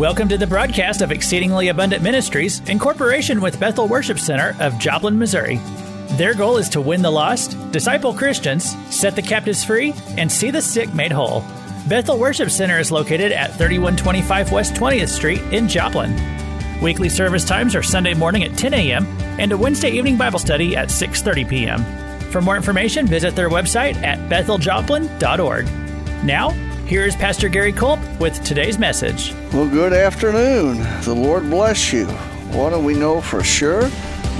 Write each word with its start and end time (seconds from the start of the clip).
Welcome 0.00 0.28
to 0.30 0.38
the 0.38 0.46
broadcast 0.46 1.02
of 1.02 1.12
Exceedingly 1.12 1.68
Abundant 1.68 2.02
Ministries 2.02 2.60
in 2.60 2.78
cooperation 2.78 3.42
with 3.42 3.60
Bethel 3.60 3.86
Worship 3.86 4.18
Center 4.18 4.56
of 4.58 4.78
Joplin, 4.78 5.18
Missouri. 5.18 5.56
Their 6.12 6.32
goal 6.32 6.56
is 6.56 6.70
to 6.70 6.80
win 6.80 7.02
the 7.02 7.10
lost, 7.10 7.54
disciple 7.70 8.14
Christians, 8.14 8.74
set 8.88 9.14
the 9.14 9.20
captives 9.20 9.62
free, 9.62 9.92
and 10.16 10.32
see 10.32 10.50
the 10.50 10.62
sick 10.62 10.94
made 10.94 11.12
whole. 11.12 11.44
Bethel 11.86 12.18
Worship 12.18 12.48
Center 12.48 12.78
is 12.78 12.90
located 12.90 13.30
at 13.30 13.50
3125 13.58 14.50
West 14.52 14.72
20th 14.72 15.10
Street 15.10 15.42
in 15.52 15.68
Joplin. 15.68 16.18
Weekly 16.80 17.10
service 17.10 17.44
times 17.44 17.74
are 17.74 17.82
Sunday 17.82 18.14
morning 18.14 18.42
at 18.42 18.56
10 18.56 18.72
a.m. 18.72 19.04
and 19.38 19.52
a 19.52 19.58
Wednesday 19.58 19.90
evening 19.90 20.16
Bible 20.16 20.38
study 20.38 20.78
at 20.78 20.88
6:30 20.88 21.46
p.m. 21.46 21.84
For 22.30 22.40
more 22.40 22.56
information, 22.56 23.06
visit 23.06 23.36
their 23.36 23.50
website 23.50 23.96
at 23.96 24.18
betheljoplin.org. 24.30 25.66
Now, 26.24 26.69
here 26.90 27.06
is 27.06 27.14
Pastor 27.14 27.48
Gary 27.48 27.72
Culp 27.72 28.00
with 28.18 28.42
today's 28.42 28.76
message. 28.76 29.32
Well, 29.52 29.68
good 29.68 29.92
afternoon. 29.92 30.78
The 31.02 31.14
Lord 31.14 31.44
bless 31.44 31.92
you. 31.92 32.06
What 32.50 32.70
do 32.70 32.80
we 32.80 32.94
know 32.94 33.20
for 33.20 33.44
sure? 33.44 33.88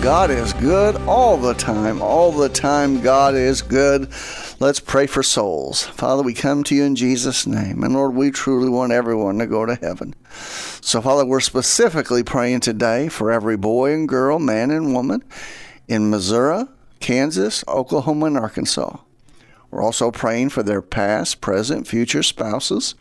God 0.03 0.33
is 0.33 0.53
good 0.55 0.97
all 1.03 1.37
the 1.37 1.55
time. 1.55 2.03
All 2.03 2.33
the 2.33 2.49
time, 2.49 3.03
God 3.03 3.37
is 3.37 3.63
good. 3.63 4.11
Let's 4.59 4.81
pray 4.81 5.07
for 5.07 5.23
souls. 5.23 5.85
Father, 5.85 6.25
we 6.25 6.35
come 6.35 6.65
to 6.65 6.75
you 6.75 6.83
in 6.83 6.97
Jesus' 6.97 7.47
name. 7.47 7.85
And 7.85 7.95
Lord, 7.95 8.15
we 8.15 8.33
truly 8.33 8.69
want 8.69 8.91
everyone 8.91 9.39
to 9.39 9.47
go 9.47 9.65
to 9.65 9.77
heaven. 9.77 10.17
So, 10.81 11.01
Father, 11.01 11.25
we're 11.25 11.39
specifically 11.39 12.25
praying 12.25 12.61
today 12.61 13.09
for 13.09 13.31
every 13.31 13.59
boy 13.59 13.93
and 13.93 14.09
girl, 14.09 14.41
man 14.41 14.73
and 14.73 14.93
woman 14.93 15.23
in 15.87 16.11
Missouri, 16.11 16.65
Kansas, 16.99 17.63
Oklahoma, 17.69 18.27
and 18.27 18.39
Arkansas. 18.39 18.97
We're 19.71 19.83
also 19.83 20.11
praying 20.11 20.51
for 20.51 20.63
their 20.63 20.83
past, 20.83 21.41
present, 21.41 21.87
future 21.87 22.23
spouses, 22.23 22.95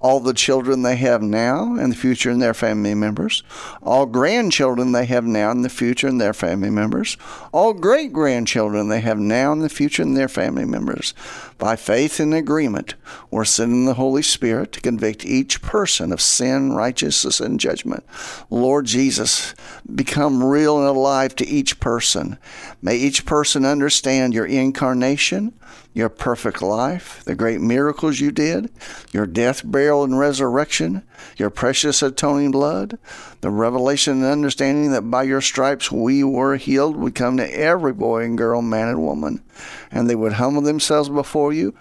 all 0.00 0.20
the 0.20 0.34
children 0.34 0.82
they 0.82 0.96
have 0.96 1.22
now 1.22 1.74
and 1.74 1.92
the 1.92 1.96
future 1.96 2.30
in 2.30 2.38
their 2.38 2.54
family 2.54 2.94
members, 2.94 3.42
all 3.82 4.06
grandchildren 4.06 4.92
they 4.92 5.06
have 5.06 5.24
now 5.24 5.50
and 5.50 5.64
the 5.64 5.68
future 5.68 6.06
in 6.06 6.18
their 6.18 6.32
family 6.32 6.70
members, 6.70 7.16
all 7.52 7.72
great 7.72 8.12
grandchildren 8.12 8.88
they 8.88 9.00
have 9.00 9.18
now 9.18 9.50
and 9.50 9.62
the 9.62 9.68
future 9.68 10.02
in 10.02 10.14
their 10.14 10.28
family 10.28 10.64
members. 10.64 11.14
By 11.58 11.74
faith 11.74 12.20
and 12.20 12.32
agreement, 12.32 12.94
we're 13.30 13.44
sending 13.44 13.86
the 13.86 13.94
Holy 13.94 14.22
Spirit 14.22 14.70
to 14.72 14.80
convict 14.80 15.24
each 15.24 15.60
person 15.62 16.12
of 16.12 16.20
sin, 16.20 16.72
righteousness, 16.72 17.40
and 17.40 17.58
judgment. 17.58 18.04
Lord 18.50 18.86
Jesus, 18.86 19.54
become 19.92 20.44
real 20.44 20.78
and 20.78 20.86
alive 20.86 21.34
to 21.36 21.46
each 21.46 21.80
person. 21.80 22.38
May 22.80 22.96
each 22.96 23.26
person 23.26 23.64
understand 23.64 24.32
your 24.32 24.46
incarnation 24.46 25.54
your 25.98 26.08
perfect 26.08 26.62
life, 26.62 27.24
the 27.24 27.34
great 27.34 27.60
miracles 27.60 28.20
you 28.20 28.30
did, 28.30 28.70
your 29.10 29.26
death, 29.26 29.62
burial, 29.64 30.04
and 30.04 30.16
resurrection, 30.16 31.02
your 31.36 31.50
precious 31.50 32.02
atoning 32.02 32.52
blood, 32.52 32.96
the 33.40 33.50
revelation 33.50 34.22
and 34.22 34.24
understanding 34.24 34.92
that 34.92 35.10
by 35.10 35.24
your 35.24 35.40
stripes 35.40 35.90
we 35.90 36.22
were 36.22 36.54
healed. 36.54 36.96
Would 36.96 37.16
come 37.16 37.36
to 37.38 37.58
every 37.58 37.92
boy 37.92 38.22
and 38.22 38.38
girl, 38.38 38.62
man 38.62 38.86
and 38.86 39.02
woman, 39.02 39.42
and 39.90 40.08
they 40.08 40.14
would 40.14 40.34
humble 40.34 40.62
themselves 40.62 41.08
before 41.08 41.52
you, 41.52 41.74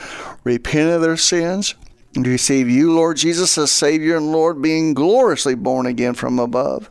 repent 0.43 0.89
of 0.89 1.01
their 1.01 1.15
sins, 1.15 1.75
and 2.15 2.25
receive 2.25 2.69
you, 2.69 2.93
Lord 2.93 3.17
Jesus, 3.17 3.57
as 3.57 3.71
Savior 3.71 4.17
and 4.17 4.31
Lord, 4.31 4.61
being 4.61 4.93
gloriously 4.93 5.55
born 5.55 5.85
again 5.85 6.13
from 6.13 6.39
above. 6.39 6.89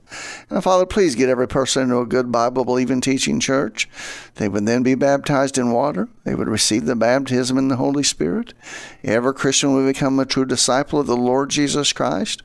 And 0.50 0.62
Father, 0.62 0.86
please 0.86 1.14
get 1.14 1.28
every 1.28 1.48
person 1.48 1.84
into 1.84 1.98
a 1.98 2.06
good 2.06 2.30
Bible 2.30 2.64
believing 2.64 3.00
teaching 3.00 3.40
church. 3.40 3.88
They 4.36 4.48
would 4.48 4.66
then 4.66 4.82
be 4.82 4.94
baptized 4.94 5.58
in 5.58 5.72
water. 5.72 6.08
They 6.24 6.34
would 6.34 6.48
receive 6.48 6.86
the 6.86 6.96
baptism 6.96 7.58
in 7.58 7.68
the 7.68 7.76
Holy 7.76 8.04
Spirit. 8.04 8.54
Every 9.02 9.34
Christian 9.34 9.74
would 9.74 9.86
become 9.86 10.18
a 10.20 10.26
true 10.26 10.44
disciple 10.44 11.00
of 11.00 11.06
the 11.06 11.16
Lord 11.16 11.50
Jesus 11.50 11.92
Christ. 11.92 12.42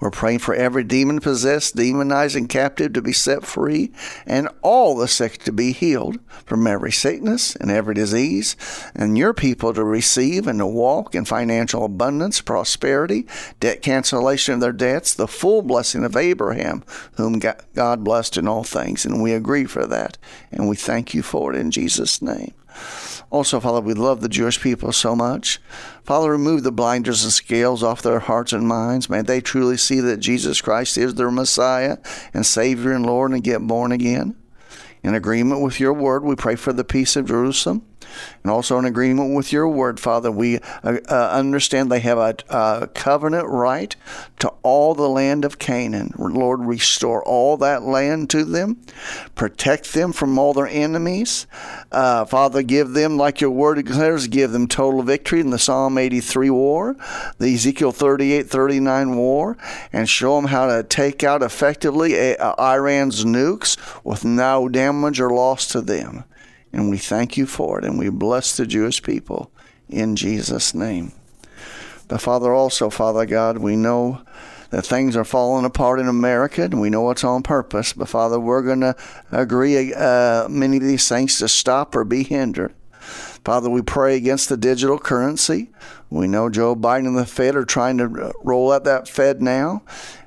We're 0.00 0.10
praying 0.10 0.40
for 0.40 0.54
every 0.54 0.84
demon 0.84 1.20
possessed, 1.20 1.76
demonized, 1.76 2.36
and 2.36 2.48
captive 2.48 2.92
to 2.94 3.02
be 3.02 3.12
set 3.12 3.44
free, 3.44 3.92
and 4.26 4.48
all 4.62 4.96
the 4.96 5.08
sick 5.08 5.38
to 5.44 5.52
be 5.52 5.72
healed 5.72 6.18
from 6.44 6.66
every 6.66 6.92
sickness 6.92 7.56
and 7.56 7.70
every 7.70 7.94
disease, 7.94 8.56
and 8.94 9.18
your 9.18 9.34
people 9.34 9.74
to 9.74 9.84
receive 9.84 10.46
and 10.46 10.58
to 10.58 10.66
walk 10.66 11.14
in 11.14 11.24
financial 11.24 11.84
abundance, 11.84 12.40
prosperity, 12.40 13.26
debt 13.60 13.82
cancellation 13.82 14.54
of 14.54 14.60
their 14.60 14.72
debts, 14.72 15.14
the 15.14 15.28
full 15.28 15.62
blessing 15.62 16.04
of 16.04 16.16
Abraham, 16.16 16.84
whom 17.16 17.38
God 17.38 18.04
blessed 18.04 18.36
in 18.36 18.48
all 18.48 18.64
things. 18.64 19.04
And 19.04 19.22
we 19.22 19.32
agree 19.32 19.64
for 19.64 19.86
that, 19.86 20.18
and 20.50 20.68
we 20.68 20.76
thank 20.76 21.14
you 21.14 21.22
for 21.22 21.52
it 21.52 21.58
in 21.58 21.70
Jesus' 21.70 22.22
name. 22.22 22.54
Also, 23.30 23.60
Father, 23.60 23.80
we 23.80 23.92
love 23.92 24.22
the 24.22 24.28
Jewish 24.28 24.60
people 24.60 24.90
so 24.92 25.14
much. 25.14 25.60
Father, 26.08 26.30
remove 26.30 26.62
the 26.62 26.72
blinders 26.72 27.22
and 27.22 27.30
scales 27.30 27.82
off 27.82 28.00
their 28.00 28.20
hearts 28.20 28.54
and 28.54 28.66
minds. 28.66 29.10
May 29.10 29.20
they 29.20 29.42
truly 29.42 29.76
see 29.76 30.00
that 30.00 30.20
Jesus 30.20 30.62
Christ 30.62 30.96
is 30.96 31.16
their 31.16 31.30
Messiah 31.30 31.98
and 32.32 32.46
Savior 32.46 32.92
and 32.92 33.04
Lord 33.04 33.32
and 33.32 33.44
get 33.44 33.66
born 33.66 33.92
again. 33.92 34.34
In 35.02 35.14
agreement 35.14 35.60
with 35.60 35.78
your 35.78 35.92
word, 35.92 36.24
we 36.24 36.34
pray 36.34 36.56
for 36.56 36.72
the 36.72 36.82
peace 36.82 37.14
of 37.14 37.26
Jerusalem. 37.26 37.84
And 38.42 38.50
also 38.50 38.78
in 38.78 38.84
agreement 38.84 39.34
with 39.34 39.52
your 39.52 39.68
word, 39.68 40.00
Father, 40.00 40.30
we 40.30 40.58
uh, 40.58 40.98
uh, 41.08 41.30
understand 41.30 41.90
they 41.90 42.00
have 42.00 42.18
a, 42.18 42.36
a, 42.48 42.86
covenant 42.88 43.48
right 43.48 43.94
to 44.38 44.48
all 44.62 44.94
the 44.94 45.08
land 45.08 45.44
of 45.44 45.58
Canaan. 45.58 46.12
Lord, 46.16 46.60
restore 46.60 47.22
all 47.24 47.56
that 47.58 47.82
land 47.82 48.30
to 48.30 48.44
them, 48.44 48.80
protect 49.34 49.92
them 49.92 50.12
from 50.12 50.38
all 50.38 50.54
their 50.54 50.68
enemies. 50.68 51.46
Uh, 51.90 52.24
Father, 52.24 52.62
give 52.62 52.90
them, 52.90 53.16
like 53.16 53.40
your 53.40 53.50
word 53.50 53.76
declares, 53.76 54.28
give 54.28 54.52
them 54.52 54.68
total 54.68 55.02
victory 55.02 55.40
in 55.40 55.50
the 55.50 55.58
Psalm 55.58 55.98
83 55.98 56.50
war, 56.50 56.96
the 57.38 57.54
Ezekiel 57.54 57.92
38 57.92 58.48
39 58.48 59.16
war, 59.16 59.56
and 59.92 60.08
show 60.08 60.36
them 60.36 60.46
how 60.46 60.66
to 60.66 60.82
take 60.82 61.22
out 61.24 61.42
effectively 61.42 62.36
uh, 62.38 62.54
Iran's 62.58 63.24
nukes 63.24 63.76
with 64.04 64.24
no 64.24 64.68
damage 64.68 65.20
or 65.20 65.30
loss 65.30 65.66
to 65.68 65.80
them. 65.80 66.24
And 66.72 66.90
we 66.90 66.98
thank 66.98 67.36
you 67.36 67.46
for 67.46 67.78
it, 67.78 67.84
and 67.84 67.98
we 67.98 68.08
bless 68.10 68.56
the 68.56 68.66
Jewish 68.66 69.02
people 69.02 69.50
in 69.88 70.16
Jesus' 70.16 70.74
name. 70.74 71.12
But 72.08 72.20
Father, 72.20 72.52
also, 72.52 72.90
Father 72.90 73.26
God, 73.26 73.58
we 73.58 73.76
know 73.76 74.22
that 74.70 74.84
things 74.84 75.16
are 75.16 75.24
falling 75.24 75.64
apart 75.64 75.98
in 75.98 76.08
America, 76.08 76.62
and 76.62 76.80
we 76.80 76.90
know 76.90 77.10
it's 77.10 77.24
on 77.24 77.42
purpose. 77.42 77.92
But 77.92 78.08
Father, 78.08 78.38
we're 78.38 78.62
going 78.62 78.80
to 78.80 78.96
agree 79.32 79.94
uh, 79.94 80.48
many 80.48 80.76
of 80.76 80.82
these 80.82 81.08
things 81.08 81.38
to 81.38 81.48
stop 81.48 81.94
or 81.94 82.04
be 82.04 82.22
hindered. 82.22 82.74
Father, 83.44 83.70
we 83.70 83.80
pray 83.80 84.16
against 84.16 84.50
the 84.50 84.56
digital 84.56 84.98
currency. 84.98 85.70
We 86.10 86.28
know 86.28 86.50
Joe 86.50 86.76
Biden 86.76 87.06
and 87.06 87.16
the 87.16 87.24
Fed 87.24 87.56
are 87.56 87.64
trying 87.64 87.98
to 87.98 88.34
roll 88.42 88.72
out 88.72 88.84
that 88.84 89.04
FedNow. 89.04 89.80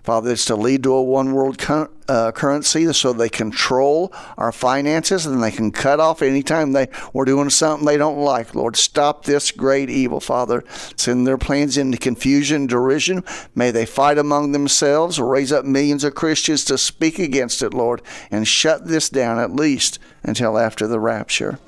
Father, 0.03 0.31
it's 0.31 0.45
to 0.45 0.55
lead 0.55 0.83
to 0.83 0.93
a 0.93 1.03
one 1.03 1.33
world 1.33 1.63
uh, 2.07 2.31
currency 2.31 2.91
so 2.91 3.13
they 3.13 3.29
control 3.29 4.11
our 4.37 4.51
finances 4.51 5.25
and 5.25 5.41
they 5.41 5.51
can 5.51 5.71
cut 5.71 5.99
off 5.99 6.21
anytime 6.21 6.71
they 6.71 6.87
we're 7.13 7.25
doing 7.25 7.49
something 7.49 7.85
they 7.85 7.97
don't 7.97 8.17
like. 8.17 8.55
Lord, 8.55 8.75
stop 8.75 9.23
this 9.23 9.51
great 9.51 9.89
evil, 9.89 10.19
Father. 10.19 10.63
Send 10.97 11.25
their 11.25 11.37
plans 11.37 11.77
into 11.77 11.97
confusion, 11.97 12.67
derision. 12.67 13.23
May 13.55 13.71
they 13.71 13.85
fight 13.85 14.17
among 14.17 14.51
themselves, 14.51 15.19
raise 15.19 15.51
up 15.51 15.65
millions 15.65 16.03
of 16.03 16.15
Christians 16.15 16.65
to 16.65 16.77
speak 16.77 17.19
against 17.19 17.61
it, 17.61 17.73
Lord, 17.73 18.01
and 18.31 18.47
shut 18.47 18.87
this 18.87 19.09
down 19.09 19.39
at 19.39 19.55
least 19.55 19.99
until 20.23 20.57
after 20.57 20.87
the 20.87 20.99
rapture. 20.99 21.59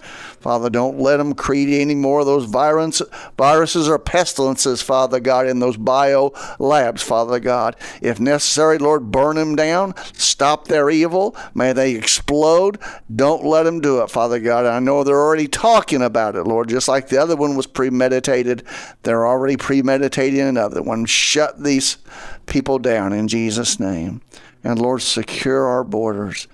Father, 0.43 0.69
don't 0.69 0.99
let 0.99 1.17
them 1.17 1.33
create 1.33 1.81
any 1.81 1.95
more 1.95 2.19
of 2.19 2.25
those 2.25 2.43
virus, 2.43 3.01
viruses 3.37 3.87
or 3.87 3.97
pestilences, 3.97 4.81
Father 4.81 5.21
God, 5.21 5.47
in 5.47 5.59
those 5.59 5.77
bio 5.77 6.33
labs, 6.59 7.01
Father 7.01 7.39
God. 7.39 7.77
If 8.01 8.19
necessary, 8.23 8.77
Lord, 8.77 9.11
burn 9.11 9.35
them 9.35 9.55
down, 9.55 9.93
stop 10.13 10.67
their 10.67 10.89
evil. 10.89 11.35
May 11.53 11.73
they 11.73 11.95
explode. 11.95 12.79
Don't 13.13 13.43
let 13.45 13.63
them 13.63 13.81
do 13.81 14.01
it, 14.01 14.09
Father 14.09 14.39
God. 14.39 14.65
I 14.65 14.79
know 14.79 15.03
they're 15.03 15.15
already 15.21 15.47
talking 15.47 16.01
about 16.01 16.35
it, 16.35 16.43
Lord, 16.43 16.69
just 16.69 16.87
like 16.87 17.09
the 17.09 17.21
other 17.21 17.35
one 17.35 17.55
was 17.55 17.67
premeditated. 17.67 18.63
They're 19.03 19.27
already 19.27 19.57
premeditating 19.57 20.39
another 20.39 20.81
one. 20.81 21.05
Shut 21.05 21.63
these 21.63 21.97
people 22.45 22.79
down 22.79 23.13
in 23.13 23.27
Jesus' 23.27 23.79
name. 23.79 24.21
And 24.63 24.79
Lord, 24.79 25.01
secure 25.01 25.67
our 25.67 25.83
borders. 25.83 26.47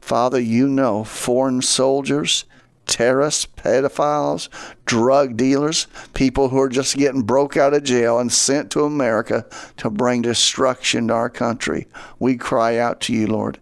Father, 0.00 0.38
you 0.38 0.68
know 0.68 1.02
foreign 1.02 1.62
soldiers 1.62 2.44
terrorists, 2.86 3.46
pedophiles, 3.46 4.48
drug 4.84 5.36
dealers, 5.36 5.86
people 6.14 6.48
who 6.48 6.58
are 6.58 6.68
just 6.68 6.96
getting 6.96 7.22
broke 7.22 7.56
out 7.56 7.74
of 7.74 7.84
jail 7.84 8.18
and 8.18 8.32
sent 8.32 8.70
to 8.70 8.84
America 8.84 9.46
to 9.76 9.90
bring 9.90 10.22
destruction 10.22 11.08
to 11.08 11.14
our 11.14 11.30
country. 11.30 11.86
We 12.18 12.36
cry 12.36 12.78
out 12.78 13.00
to 13.02 13.12
you, 13.12 13.26
Lord. 13.26 13.58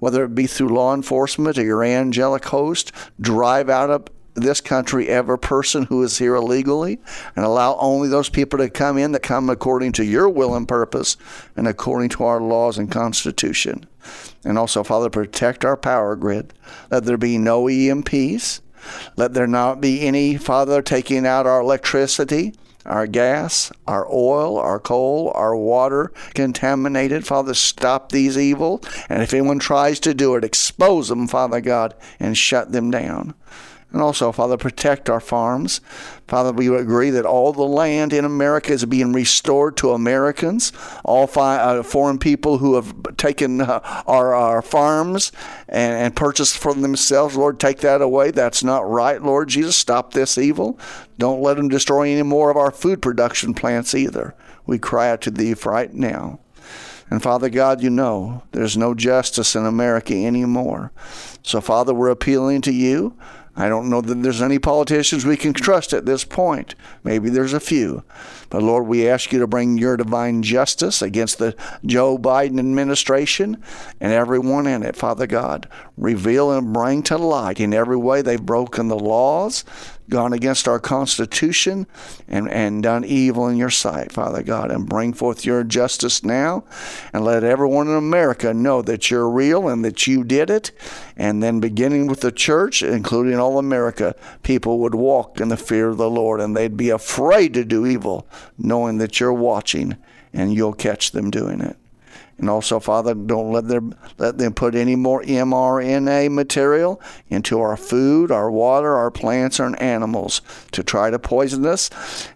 Whether 0.00 0.24
it 0.24 0.34
be 0.34 0.46
through 0.46 0.68
law 0.68 0.94
enforcement 0.94 1.58
or 1.58 1.64
your 1.64 1.82
angelic 1.82 2.44
host, 2.46 2.92
drive 3.20 3.68
out 3.68 3.90
of 3.90 4.06
this 4.36 4.60
country 4.60 5.08
every 5.08 5.38
person 5.38 5.84
who 5.84 6.02
is 6.02 6.18
here 6.18 6.34
illegally 6.34 6.98
and 7.34 7.44
allow 7.44 7.76
only 7.76 8.08
those 8.08 8.28
people 8.28 8.58
to 8.58 8.68
come 8.68 8.98
in 8.98 9.12
that 9.12 9.22
come 9.22 9.48
according 9.50 9.92
to 9.92 10.04
your 10.04 10.28
will 10.28 10.54
and 10.54 10.68
purpose 10.68 11.16
and 11.56 11.66
according 11.66 12.10
to 12.10 12.24
our 12.24 12.40
laws 12.40 12.78
and 12.78 12.90
constitution. 12.90 13.86
And 14.44 14.58
also, 14.58 14.84
Father, 14.84 15.10
protect 15.10 15.64
our 15.64 15.76
power 15.76 16.14
grid. 16.14 16.52
Let 16.90 17.04
there 17.04 17.16
be 17.16 17.38
no 17.38 17.64
EMPs, 17.64 18.60
let 19.16 19.34
there 19.34 19.46
not 19.46 19.80
be 19.80 20.02
any, 20.02 20.36
Father, 20.36 20.82
taking 20.82 21.26
out 21.26 21.46
our 21.46 21.60
electricity, 21.60 22.54
our 22.84 23.06
gas, 23.06 23.72
our 23.86 24.06
oil, 24.12 24.58
our 24.58 24.78
coal, 24.78 25.32
our 25.34 25.56
water 25.56 26.12
contaminated. 26.34 27.26
Father, 27.26 27.54
stop 27.54 28.12
these 28.12 28.38
evil. 28.38 28.82
And 29.08 29.22
if 29.22 29.32
anyone 29.32 29.58
tries 29.58 30.00
to 30.00 30.14
do 30.14 30.34
it, 30.36 30.44
expose 30.44 31.08
them, 31.08 31.26
Father 31.26 31.60
God, 31.60 31.94
and 32.20 32.38
shut 32.38 32.72
them 32.72 32.90
down. 32.90 33.34
And 33.92 34.02
also, 34.02 34.32
Father, 34.32 34.56
protect 34.56 35.08
our 35.08 35.20
farms. 35.20 35.80
Father, 36.26 36.52
we 36.52 36.74
agree 36.74 37.10
that 37.10 37.24
all 37.24 37.52
the 37.52 37.62
land 37.62 38.12
in 38.12 38.24
America 38.24 38.72
is 38.72 38.84
being 38.84 39.12
restored 39.12 39.76
to 39.78 39.92
Americans. 39.92 40.72
All 41.04 41.26
fi- 41.26 41.58
uh, 41.58 41.82
foreign 41.82 42.18
people 42.18 42.58
who 42.58 42.74
have 42.74 43.16
taken 43.16 43.60
uh, 43.60 43.80
our, 44.06 44.34
our 44.34 44.60
farms 44.60 45.30
and, 45.68 45.94
and 45.94 46.16
purchased 46.16 46.58
for 46.58 46.74
themselves, 46.74 47.36
Lord, 47.36 47.60
take 47.60 47.78
that 47.78 48.02
away. 48.02 48.32
That's 48.32 48.64
not 48.64 48.88
right, 48.90 49.22
Lord 49.22 49.48
Jesus. 49.48 49.76
Stop 49.76 50.12
this 50.12 50.36
evil. 50.36 50.78
Don't 51.16 51.40
let 51.40 51.56
them 51.56 51.68
destroy 51.68 52.10
any 52.10 52.22
more 52.22 52.50
of 52.50 52.56
our 52.56 52.72
food 52.72 53.00
production 53.00 53.54
plants 53.54 53.94
either. 53.94 54.34
We 54.66 54.78
cry 54.78 55.10
out 55.10 55.20
to 55.22 55.30
thee 55.30 55.54
right 55.64 55.94
now. 55.94 56.40
And 57.08 57.22
Father 57.22 57.48
God, 57.48 57.82
you 57.82 57.90
know 57.90 58.42
there's 58.50 58.76
no 58.76 58.94
justice 58.94 59.54
in 59.54 59.64
America 59.64 60.14
anymore. 60.14 60.90
So, 61.42 61.60
Father, 61.60 61.94
we're 61.94 62.10
appealing 62.10 62.62
to 62.62 62.72
you. 62.72 63.16
I 63.58 63.70
don't 63.70 63.88
know 63.88 64.02
that 64.02 64.22
there's 64.22 64.42
any 64.42 64.58
politicians 64.58 65.24
we 65.24 65.38
can 65.38 65.54
trust 65.54 65.94
at 65.94 66.04
this 66.04 66.24
point. 66.24 66.74
Maybe 67.02 67.30
there's 67.30 67.54
a 67.54 67.60
few. 67.60 68.04
But 68.50 68.62
Lord, 68.62 68.86
we 68.86 69.08
ask 69.08 69.32
you 69.32 69.38
to 69.38 69.46
bring 69.46 69.78
your 69.78 69.96
divine 69.96 70.42
justice 70.42 71.00
against 71.00 71.38
the 71.38 71.56
Joe 71.84 72.18
Biden 72.18 72.58
administration 72.58 73.62
and 73.98 74.12
everyone 74.12 74.66
in 74.66 74.82
it, 74.82 74.94
Father 74.94 75.26
God. 75.26 75.68
Reveal 75.96 76.52
and 76.52 76.72
bring 76.72 77.02
to 77.04 77.16
light 77.16 77.58
in 77.58 77.72
every 77.72 77.96
way 77.96 78.20
they've 78.20 78.40
broken 78.40 78.88
the 78.88 78.98
laws, 78.98 79.64
gone 80.08 80.32
against 80.32 80.68
our 80.68 80.78
Constitution, 80.78 81.86
and, 82.28 82.50
and 82.50 82.82
done 82.82 83.04
evil 83.04 83.48
in 83.48 83.56
your 83.56 83.70
sight, 83.70 84.12
Father 84.12 84.42
God. 84.42 84.70
And 84.70 84.88
bring 84.88 85.12
forth 85.12 85.44
your 85.44 85.64
justice 85.64 86.24
now 86.24 86.64
and 87.12 87.24
let 87.24 87.44
everyone 87.44 87.88
in 87.88 87.94
America 87.94 88.54
know 88.54 88.82
that 88.82 89.10
you're 89.10 89.28
real 89.28 89.68
and 89.68 89.84
that 89.84 90.06
you 90.06 90.24
did 90.24 90.50
it. 90.50 90.72
And 91.16 91.42
then 91.42 91.60
beginning 91.60 92.06
with 92.06 92.20
the 92.20 92.32
church, 92.32 92.82
including 92.82 93.38
all 93.38 93.58
America, 93.58 94.14
people 94.42 94.78
would 94.80 94.94
walk 94.94 95.40
in 95.40 95.48
the 95.48 95.56
fear 95.56 95.88
of 95.88 95.96
the 95.96 96.10
Lord 96.10 96.40
and 96.40 96.56
they'd 96.56 96.76
be 96.76 96.90
afraid 96.90 97.54
to 97.54 97.64
do 97.64 97.86
evil, 97.86 98.28
knowing 98.58 98.98
that 98.98 99.20
you're 99.20 99.32
watching 99.32 99.96
and 100.32 100.54
you'll 100.54 100.74
catch 100.74 101.12
them 101.12 101.30
doing 101.30 101.60
it. 101.60 101.76
And 102.38 102.50
also, 102.50 102.80
Father, 102.80 103.14
don't 103.14 103.50
let 103.50 103.68
them 103.68 103.94
let 104.18 104.36
them 104.36 104.52
put 104.52 104.74
any 104.74 104.94
more 104.94 105.22
mRNA 105.22 106.30
material 106.32 107.00
into 107.28 107.60
our 107.60 107.76
food, 107.78 108.30
our 108.30 108.50
water, 108.50 108.94
our 108.94 109.10
plants, 109.10 109.58
and 109.58 109.80
animals 109.80 110.42
to 110.72 110.82
try 110.82 111.10
to 111.10 111.18
poison 111.18 111.64
us. 111.64 111.88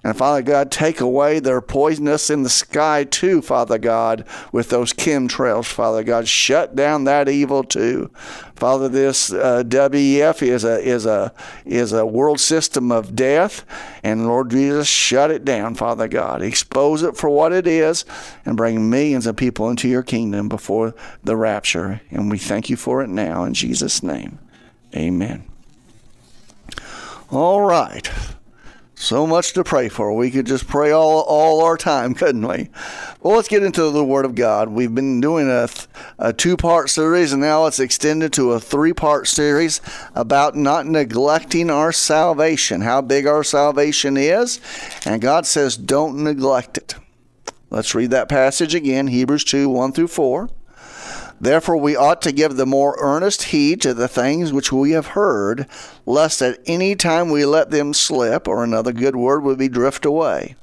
And 0.03 0.17
Father 0.17 0.41
God, 0.41 0.71
take 0.71 1.01
away 1.01 1.39
their 1.39 1.61
poisonous 1.61 2.31
in 2.31 2.45
the 2.45 2.49
sky 2.49 3.05
too, 3.05 3.43
Father 3.43 3.79
God, 3.79 4.25
with 4.53 4.71
those 4.71 4.95
chemtrails, 4.95 5.67
Father 5.67 6.03
God. 6.03 6.27
Shut 6.27 6.75
down 6.75 7.05
that 7.05 7.29
evil 7.29 7.63
too. 7.63 8.11
Father, 8.61 8.91
this 8.91 9.33
uh, 9.33 9.63
WEF 9.67 10.43
is 10.47 10.65
a 10.65 10.79
is 10.81 11.07
a 11.07 11.33
is 11.65 11.95
a 11.95 12.05
world 12.05 12.39
system 12.39 12.93
of 12.93 13.17
death, 13.17 13.65
and 14.03 14.27
Lord 14.27 14.51
Jesus, 14.51 14.87
shut 14.87 15.31
it 15.31 15.47
down, 15.47 15.75
Father 15.75 16.07
God. 16.07 16.43
Expose 16.43 17.03
it 17.03 17.17
for 17.17 17.31
what 17.31 17.55
it 17.55 17.67
is, 17.67 18.05
and 18.45 18.59
bring 18.59 18.91
millions 18.91 19.27
of 19.27 19.37
people 19.37 19.71
into 19.71 19.89
your 19.89 20.03
kingdom 20.03 20.51
before 20.51 20.95
the 21.25 21.37
rapture. 21.37 22.03
And 22.11 22.31
we 22.31 22.37
thank 22.37 22.69
you 22.69 22.77
for 22.77 23.03
it 23.03 23.09
now 23.09 23.45
in 23.45 23.55
Jesus' 23.55 24.03
name, 24.03 24.39
Amen. 24.95 25.45
All 27.31 27.63
right. 27.63 28.11
So 29.01 29.27
much 29.27 29.55
to 29.55 29.65
pray 29.65 29.89
for. 29.89 30.13
We 30.13 30.31
could 30.31 30.45
just 30.45 30.69
pray 30.69 30.91
all, 30.91 31.23
all 31.23 31.63
our 31.63 31.79
time, 31.79 32.13
couldn't 32.15 32.47
we? 32.47 32.69
Well, 33.23 33.35
let's 33.35 33.49
get 33.49 33.63
into 33.63 33.91
the 33.91 34.05
Word 34.05 34.27
of 34.27 34.35
God. 34.35 34.69
We've 34.69 34.95
been 34.95 35.23
doing 35.23 35.49
a, 35.49 35.71
a 36.19 36.35
two 36.35 36.55
part 36.55 36.91
series, 36.91 37.33
and 37.33 37.41
now 37.41 37.65
it's 37.65 37.81
extended 37.81 38.31
to 38.35 38.53
a 38.53 38.61
three 38.61 38.93
part 38.93 39.27
series 39.27 39.81
about 40.15 40.55
not 40.55 40.85
neglecting 40.85 41.71
our 41.71 41.93
salvation, 41.93 42.83
how 42.83 43.01
big 43.01 43.27
our 43.27 43.43
salvation 43.43 44.19
is. 44.19 44.61
And 45.07 45.23
God 45.23 45.47
says, 45.47 45.79
don't 45.79 46.23
neglect 46.23 46.77
it. 46.77 46.95
Let's 47.71 47.95
read 47.95 48.11
that 48.11 48.29
passage 48.29 48.75
again 48.75 49.07
Hebrews 49.07 49.45
2 49.45 49.71
1 49.71 49.93
through 49.93 50.09
4. 50.09 50.51
Therefore, 51.41 51.79
we 51.79 51.97
ought 51.97 52.21
to 52.23 52.33
give 52.33 52.57
the 52.57 52.67
more 52.67 52.97
earnest 53.01 53.45
heed 53.45 53.81
to 53.83 53.95
the 53.95 54.09
things 54.09 54.53
which 54.53 54.71
we 54.73 54.91
have 54.91 55.09
heard, 55.09 55.67
lest 56.05 56.43
at 56.43 56.61
any 56.67 56.95
time 56.95 57.31
we 57.31 57.45
let 57.45 57.71
them 57.71 57.95
slip, 57.95 58.47
or 58.47 58.63
another 58.63 58.93
good 58.93 59.17
word 59.17 59.43
would 59.43 59.59
be 59.59 59.69
drift 59.69 60.05
away. 60.05 60.57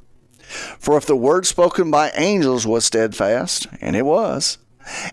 For 0.79 0.95
if 0.95 1.05
the 1.05 1.15
word 1.15 1.45
spoken 1.45 1.89
by 1.89 2.11
angels 2.11 2.67
was 2.67 2.85
steadfast, 2.85 3.67
and 3.81 3.95
it 3.95 4.05
was, 4.05 4.59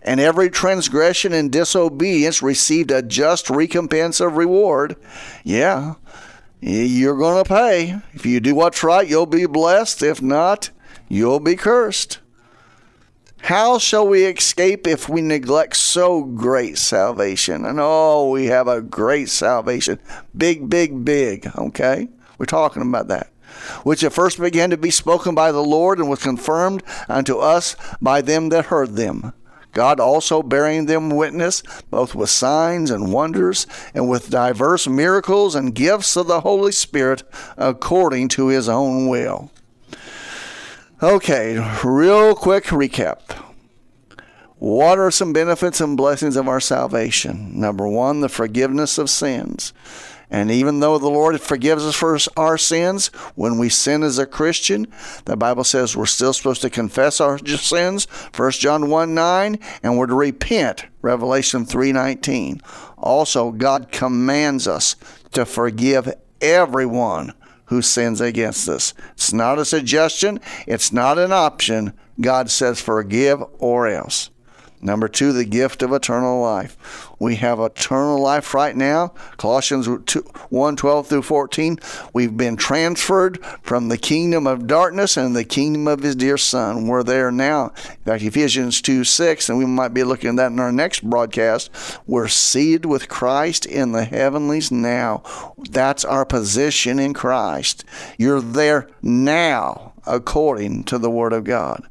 and 0.02 0.20
every 0.20 0.50
transgression 0.50 1.32
and 1.32 1.50
disobedience 1.50 2.42
received 2.42 2.90
a 2.90 3.02
just 3.02 3.50
recompense 3.50 4.20
of 4.20 4.36
reward, 4.36 4.96
yeah, 5.42 5.94
you're 6.60 7.18
going 7.18 7.42
to 7.42 7.48
pay. 7.48 8.00
If 8.12 8.24
you 8.24 8.38
do 8.40 8.54
what's 8.54 8.84
right, 8.84 9.08
you'll 9.08 9.26
be 9.26 9.46
blessed. 9.46 10.02
If 10.02 10.22
not, 10.22 10.70
you'll 11.08 11.40
be 11.40 11.56
cursed. 11.56 12.20
How 13.44 13.76
shall 13.76 14.08
we 14.08 14.24
escape 14.24 14.86
if 14.86 15.06
we 15.06 15.20
neglect 15.20 15.76
so 15.76 16.24
great 16.24 16.78
salvation? 16.78 17.66
And 17.66 17.78
oh, 17.78 18.30
we 18.30 18.46
have 18.46 18.68
a 18.68 18.80
great 18.80 19.28
salvation. 19.28 19.98
Big, 20.34 20.70
big, 20.70 21.04
big. 21.04 21.46
Okay? 21.54 22.08
We're 22.38 22.46
talking 22.46 22.80
about 22.80 23.08
that. 23.08 23.26
Which 23.82 24.02
at 24.02 24.14
first 24.14 24.40
began 24.40 24.70
to 24.70 24.78
be 24.78 24.90
spoken 24.90 25.34
by 25.34 25.52
the 25.52 25.62
Lord 25.62 25.98
and 25.98 26.08
was 26.08 26.22
confirmed 26.22 26.82
unto 27.06 27.36
us 27.36 27.76
by 28.00 28.22
them 28.22 28.48
that 28.48 28.64
heard 28.64 28.96
them. 28.96 29.34
God 29.72 30.00
also 30.00 30.42
bearing 30.42 30.86
them 30.86 31.10
witness, 31.10 31.62
both 31.90 32.14
with 32.14 32.30
signs 32.30 32.90
and 32.90 33.12
wonders, 33.12 33.66
and 33.92 34.08
with 34.08 34.30
diverse 34.30 34.88
miracles 34.88 35.54
and 35.54 35.74
gifts 35.74 36.16
of 36.16 36.28
the 36.28 36.40
Holy 36.40 36.72
Spirit, 36.72 37.24
according 37.58 38.28
to 38.28 38.46
his 38.46 38.70
own 38.70 39.06
will. 39.06 39.50
Okay, 41.02 41.58
real 41.82 42.36
quick 42.36 42.66
recap. 42.66 43.32
What 44.58 44.96
are 44.96 45.10
some 45.10 45.32
benefits 45.32 45.80
and 45.80 45.96
blessings 45.96 46.36
of 46.36 46.46
our 46.46 46.60
salvation? 46.60 47.58
Number 47.58 47.88
one, 47.88 48.20
the 48.20 48.28
forgiveness 48.28 48.96
of 48.96 49.10
sins. 49.10 49.72
And 50.30 50.52
even 50.52 50.78
though 50.78 50.98
the 50.98 51.10
Lord 51.10 51.40
forgives 51.40 51.84
us 51.84 51.96
for 51.96 52.16
our 52.36 52.56
sins, 52.56 53.08
when 53.34 53.58
we 53.58 53.68
sin 53.68 54.04
as 54.04 54.18
a 54.18 54.24
Christian, 54.24 54.86
the 55.24 55.36
Bible 55.36 55.64
says 55.64 55.96
we're 55.96 56.06
still 56.06 56.32
supposed 56.32 56.62
to 56.62 56.70
confess 56.70 57.20
our 57.20 57.38
sins, 57.44 58.06
1 58.36 58.52
John 58.52 58.88
1 58.88 59.14
9, 59.14 59.58
and 59.82 59.98
we're 59.98 60.06
to 60.06 60.14
repent, 60.14 60.86
Revelation 61.02 61.66
3 61.66 61.90
19. 61.90 62.60
Also, 62.98 63.50
God 63.50 63.90
commands 63.90 64.68
us 64.68 64.94
to 65.32 65.44
forgive 65.44 66.14
everyone 66.40 67.34
who 67.66 67.82
sins 67.82 68.20
against 68.20 68.68
us. 68.68 68.94
It's 69.12 69.32
not 69.32 69.58
a 69.58 69.64
suggestion, 69.64 70.40
it's 70.66 70.92
not 70.92 71.18
an 71.18 71.32
option. 71.32 71.92
God 72.20 72.50
says, 72.50 72.80
forgive 72.80 73.42
or 73.58 73.88
else. 73.88 74.30
Number 74.84 75.08
two, 75.08 75.32
the 75.32 75.46
gift 75.46 75.82
of 75.82 75.94
eternal 75.94 76.42
life. 76.42 77.08
We 77.18 77.36
have 77.36 77.58
eternal 77.58 78.20
life 78.20 78.52
right 78.52 78.76
now. 78.76 79.14
Colossians 79.38 79.88
1 80.50 80.76
12 80.76 81.06
through 81.06 81.22
14. 81.22 81.78
We've 82.12 82.36
been 82.36 82.58
transferred 82.58 83.42
from 83.62 83.88
the 83.88 83.96
kingdom 83.96 84.46
of 84.46 84.66
darkness 84.66 85.16
and 85.16 85.34
the 85.34 85.42
kingdom 85.42 85.88
of 85.88 86.00
his 86.00 86.14
dear 86.14 86.36
son. 86.36 86.86
We're 86.86 87.02
there 87.02 87.32
now. 87.32 87.68
In 87.68 88.04
fact, 88.04 88.22
Ephesians 88.24 88.82
2 88.82 89.04
6, 89.04 89.48
and 89.48 89.56
we 89.56 89.64
might 89.64 89.94
be 89.94 90.04
looking 90.04 90.28
at 90.28 90.36
that 90.36 90.52
in 90.52 90.60
our 90.60 90.70
next 90.70 91.02
broadcast. 91.08 91.70
We're 92.06 92.28
seated 92.28 92.84
with 92.84 93.08
Christ 93.08 93.64
in 93.64 93.92
the 93.92 94.04
heavenlies 94.04 94.70
now. 94.70 95.22
That's 95.70 96.04
our 96.04 96.26
position 96.26 96.98
in 96.98 97.14
Christ. 97.14 97.84
You're 98.18 98.42
there 98.42 98.90
now 99.00 99.94
according 100.06 100.84
to 100.84 100.98
the 100.98 101.10
Word 101.10 101.32
of 101.32 101.44
God. 101.44 101.88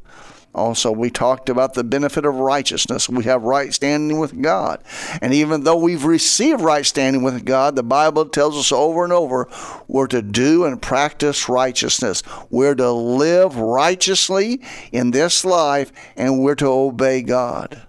Also, 0.56 0.92
we 0.92 1.10
talked 1.10 1.50
about 1.50 1.74
the 1.74 1.84
benefit 1.84 2.26
of 2.26 2.36
righteousness. 2.36 3.10
We 3.10 3.24
have 3.24 3.42
right 3.42 3.74
standing 3.74 4.20
with 4.20 4.40
God. 4.40 4.84
And 5.20 5.34
even 5.34 5.64
though 5.64 5.78
we've 5.78 6.06
received 6.06 6.62
right 6.62 6.86
standing 6.86 7.24
with 7.24 7.44
God, 7.44 7.76
the 7.76 7.82
Bible 7.82 8.26
tells 8.26 8.56
us 8.56 8.72
over 8.72 9.04
and 9.04 9.12
over 9.12 9.50
we're 9.88 10.08
to 10.08 10.22
do 10.22 10.66
and 10.66 10.80
practice 10.80 11.50
righteousness. 11.50 12.22
We're 12.52 12.76
to 12.76 12.92
live 12.92 13.56
righteously 13.56 14.62
in 14.92 15.10
this 15.10 15.44
life, 15.44 15.92
and 16.16 16.44
we're 16.44 16.56
to 16.56 16.68
obey 16.68 17.24
God. 17.24 17.82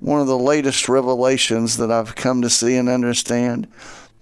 One 0.00 0.20
of 0.20 0.26
the 0.26 0.38
latest 0.38 0.88
revelations 0.88 1.76
that 1.76 1.92
I've 1.92 2.16
come 2.16 2.42
to 2.42 2.50
see 2.50 2.76
and 2.76 2.88
understand. 2.88 3.68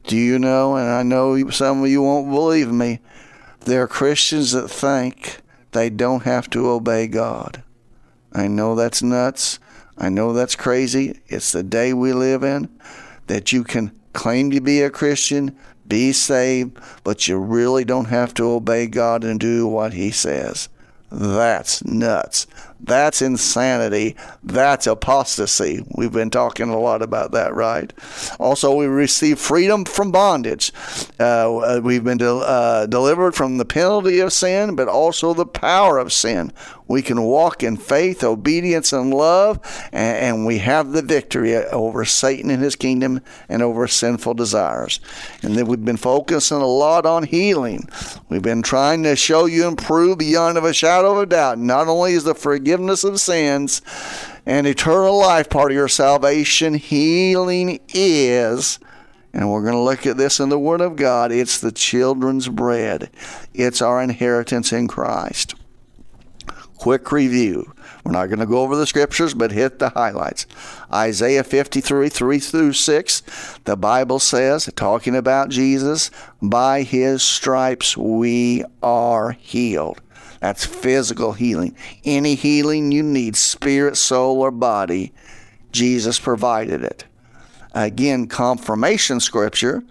Do 0.05 0.17
you 0.17 0.39
know, 0.39 0.77
and 0.77 0.89
I 0.89 1.03
know 1.03 1.49
some 1.51 1.83
of 1.83 1.89
you 1.89 2.03
won't 2.03 2.31
believe 2.31 2.71
me, 2.71 3.01
there 3.61 3.83
are 3.83 3.89
Christians 3.89 4.53
that 4.53 4.69
think 4.69 5.41
they 5.77 5.91
don't 5.91 6.23
have 6.23 6.49
to 6.51 6.69
obey 6.71 7.07
God. 7.07 7.63
I 8.33 8.49
know 8.49 8.75
that's 8.75 9.03
nuts. 9.03 9.59
I 9.99 10.09
know 10.09 10.33
that's 10.33 10.57
crazy. 10.57 11.21
It's 11.27 11.53
the 11.53 11.63
day 11.63 11.93
we 11.93 12.13
live 12.13 12.43
in 12.43 12.69
that 13.27 13.53
you 13.53 13.65
can 13.65 13.99
claim 14.13 14.51
to 14.51 14.61
be 14.61 14.83
a 14.83 14.91
Christian, 14.91 15.57
be 15.87 16.13
saved, 16.13 16.79
but 17.05 17.29
you 17.29 17.39
really 17.39 17.85
don't 17.85 18.07
have 18.07 18.35
to 18.35 18.51
obey 18.51 18.87
God 18.87 19.25
and 19.25 19.39
do 19.39 19.67
what 19.67 19.93
He 19.93 20.11
says. 20.11 20.69
That's 21.11 21.85
nuts. 21.85 22.47
That's 22.87 23.21
insanity. 23.21 24.17
That's 24.45 24.87
apostasy. 24.87 25.85
We've 25.97 26.13
been 26.13 26.31
talking 26.31 26.71
a 26.71 26.79
lot 26.79 27.03
about 27.03 27.33
that, 27.33 27.55
right? 27.55 27.93
Also, 28.39 28.75
we 28.75 28.87
receive 28.87 29.41
freedom 29.41 29.85
from 29.85 30.13
bondage. 30.13 30.73
Uh, 31.19 31.81
we've 31.83 32.05
been 32.05 32.19
de- 32.19 32.33
uh, 32.33 32.87
delivered 32.87 33.35
from 33.35 33.59
the 33.59 33.65
penalty 33.65 34.21
of 34.21 34.33
sin, 34.33 34.77
but 34.77 34.87
also 34.87 35.35
the 35.35 35.47
power 35.47 35.99
of 35.99 36.13
sin. 36.13 36.53
We 36.89 37.03
can 37.03 37.23
walk 37.23 37.65
in 37.65 37.77
faith, 37.77 38.23
obedience, 38.23 38.93
and 38.93 39.13
love, 39.13 39.59
and, 39.93 40.19
and 40.19 40.47
we 40.47 40.59
have 40.59 40.93
the 40.93 41.03
victory 41.03 41.57
over 41.57 42.05
Satan 42.05 42.49
and 42.49 42.63
his 42.63 42.77
kingdom 42.77 43.21
and 43.49 43.61
over 43.61 43.89
sinful 43.89 44.35
desires. 44.35 45.01
And 45.43 45.57
then 45.57 45.67
we've 45.67 45.85
been 45.85 45.97
focusing 45.97 46.59
a 46.59 46.67
lot 46.67 47.05
on 47.05 47.25
healing. 47.25 47.89
We've 48.29 48.43
been 48.43 48.63
trying 48.63 49.03
to 49.03 49.17
show 49.17 49.47
you 49.47 49.67
and 49.67 49.77
prove 49.77 50.19
beyond 50.19 50.59
of 50.59 50.65
a 50.65 50.73
shadow 50.73 51.13
of 51.13 51.19
a 51.19 51.27
doubt. 51.27 51.59
Not 51.59 51.89
only 51.89 52.13
is 52.13 52.23
the 52.23 52.37
forgiveness 52.37 52.76
of 52.81 53.21
sins 53.21 53.83
and 54.45 54.67
eternal 54.67 55.19
life 55.19 55.49
part 55.49 55.71
of 55.71 55.77
your 55.77 55.89
salvation, 55.89 56.75
healing 56.75 57.81
is. 57.95 58.79
And 59.33 59.51
we're 59.51 59.63
going 59.63 59.75
to 59.75 59.81
look 59.81 60.07
at 60.07 60.17
this 60.17 60.41
in 60.41 60.49
the 60.49 60.59
Word 60.59 60.81
of 60.81 60.97
God. 60.97 61.31
It's 61.33 61.61
the 61.61 61.73
children's 61.73 62.49
bread, 62.49 63.11
it's 63.55 63.83
our 63.83 64.03
inheritance 64.03 64.73
in 64.73 64.89
Christ 64.89 65.55
quick 66.77 67.11
review. 67.11 67.73
We're 68.05 68.13
not 68.13 68.27
going 68.27 68.39
to 68.39 68.47
go 68.47 68.61
over 68.61 68.77
the 68.77 68.87
scriptures, 68.87 69.35
but 69.35 69.51
hit 69.51 69.79
the 69.79 69.89
highlights. 69.91 70.47
Isaiah 70.93 71.43
53, 71.43 72.09
3 72.09 72.39
through 72.39 72.73
6, 72.75 73.59
the 73.65 73.77
Bible 73.77 74.21
says, 74.21 74.71
talking 74.77 75.17
about 75.17 75.49
Jesus, 75.49 76.11
by 76.41 76.83
his 76.83 77.23
stripes 77.23 77.97
we 77.97 78.65
are 78.83 79.33
healed. 79.33 80.01
That's 80.47 80.65
physical 80.65 81.33
healing. 81.33 81.75
Any 82.05 82.37
healing 82.37 82.93
you 82.93 83.03
need, 83.03 83.35
spirit, 83.35 83.97
soul, 83.97 84.41
or 84.41 84.53
body, 84.53 85.13
Jesus 85.73 86.21
provided 86.21 86.85
it. 86.85 87.05
Again, 87.75 88.29
confirmation 88.29 89.19
scripture 89.19 89.83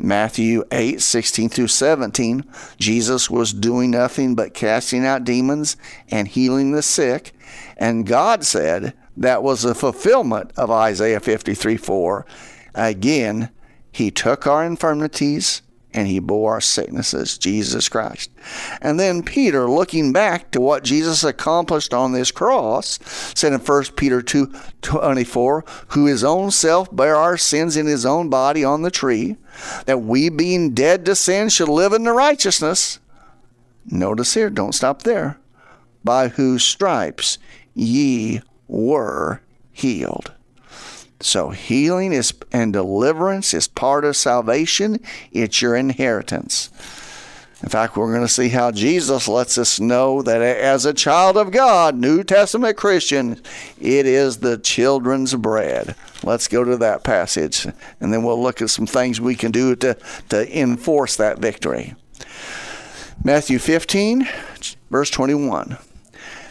Matthew 0.00 0.64
8, 0.72 1.00
16 1.00 1.50
through 1.50 1.68
17, 1.68 2.44
Jesus 2.78 3.30
was 3.30 3.52
doing 3.52 3.92
nothing 3.92 4.34
but 4.34 4.54
casting 4.54 5.06
out 5.06 5.22
demons 5.22 5.76
and 6.10 6.26
healing 6.26 6.72
the 6.72 6.82
sick. 6.82 7.30
And 7.76 8.04
God 8.04 8.42
said 8.42 8.94
that 9.16 9.44
was 9.44 9.64
a 9.64 9.72
fulfillment 9.72 10.50
of 10.56 10.68
Isaiah 10.68 11.20
53, 11.20 11.76
4. 11.76 12.26
Again, 12.74 13.50
He 13.92 14.10
took 14.10 14.48
our 14.48 14.64
infirmities 14.64 15.62
and 15.94 16.08
he 16.08 16.18
bore 16.18 16.54
our 16.54 16.60
sicknesses, 16.60 17.36
Jesus 17.36 17.88
Christ. 17.88 18.30
And 18.80 18.98
then 18.98 19.22
Peter, 19.22 19.68
looking 19.68 20.12
back 20.12 20.50
to 20.52 20.60
what 20.60 20.84
Jesus 20.84 21.22
accomplished 21.22 21.92
on 21.92 22.12
this 22.12 22.30
cross, 22.30 22.98
said 23.34 23.52
in 23.52 23.60
1 23.60 23.84
Peter 23.96 24.22
2 24.22 24.52
24, 24.80 25.64
who 25.88 26.06
his 26.06 26.24
own 26.24 26.50
self 26.50 26.94
bare 26.94 27.16
our 27.16 27.36
sins 27.36 27.76
in 27.76 27.86
his 27.86 28.06
own 28.06 28.28
body 28.28 28.64
on 28.64 28.82
the 28.82 28.90
tree, 28.90 29.36
that 29.86 30.02
we 30.02 30.28
being 30.28 30.74
dead 30.74 31.04
to 31.04 31.14
sin 31.14 31.48
should 31.48 31.68
live 31.68 31.92
in 31.92 32.04
the 32.04 32.12
righteousness. 32.12 32.98
Notice 33.86 34.34
here, 34.34 34.50
don't 34.50 34.74
stop 34.74 35.02
there. 35.02 35.38
By 36.04 36.28
whose 36.28 36.64
stripes 36.64 37.38
ye 37.74 38.40
were 38.66 39.40
healed. 39.72 40.32
So 41.22 41.50
healing 41.50 42.12
is 42.12 42.34
and 42.52 42.72
deliverance 42.72 43.54
is 43.54 43.68
part 43.68 44.04
of 44.04 44.16
salvation. 44.16 45.00
It's 45.30 45.62
your 45.62 45.76
inheritance. 45.76 46.68
In 47.62 47.68
fact, 47.68 47.96
we're 47.96 48.12
going 48.12 48.26
to 48.26 48.32
see 48.32 48.48
how 48.48 48.72
Jesus 48.72 49.28
lets 49.28 49.56
us 49.56 49.78
know 49.78 50.20
that 50.22 50.42
as 50.42 50.84
a 50.84 50.92
child 50.92 51.36
of 51.36 51.52
God, 51.52 51.94
New 51.94 52.24
Testament 52.24 52.76
Christian, 52.76 53.40
it 53.80 54.04
is 54.04 54.38
the 54.38 54.58
children's 54.58 55.32
bread. 55.34 55.94
Let's 56.24 56.48
go 56.48 56.64
to 56.64 56.76
that 56.78 57.04
passage, 57.04 57.64
and 58.00 58.12
then 58.12 58.24
we'll 58.24 58.42
look 58.42 58.60
at 58.60 58.70
some 58.70 58.86
things 58.86 59.20
we 59.20 59.36
can 59.36 59.52
do 59.52 59.76
to, 59.76 59.96
to 60.30 60.58
enforce 60.58 61.14
that 61.16 61.38
victory. 61.38 61.94
Matthew 63.22 63.60
15, 63.60 64.26
verse 64.90 65.10
21. 65.10 65.78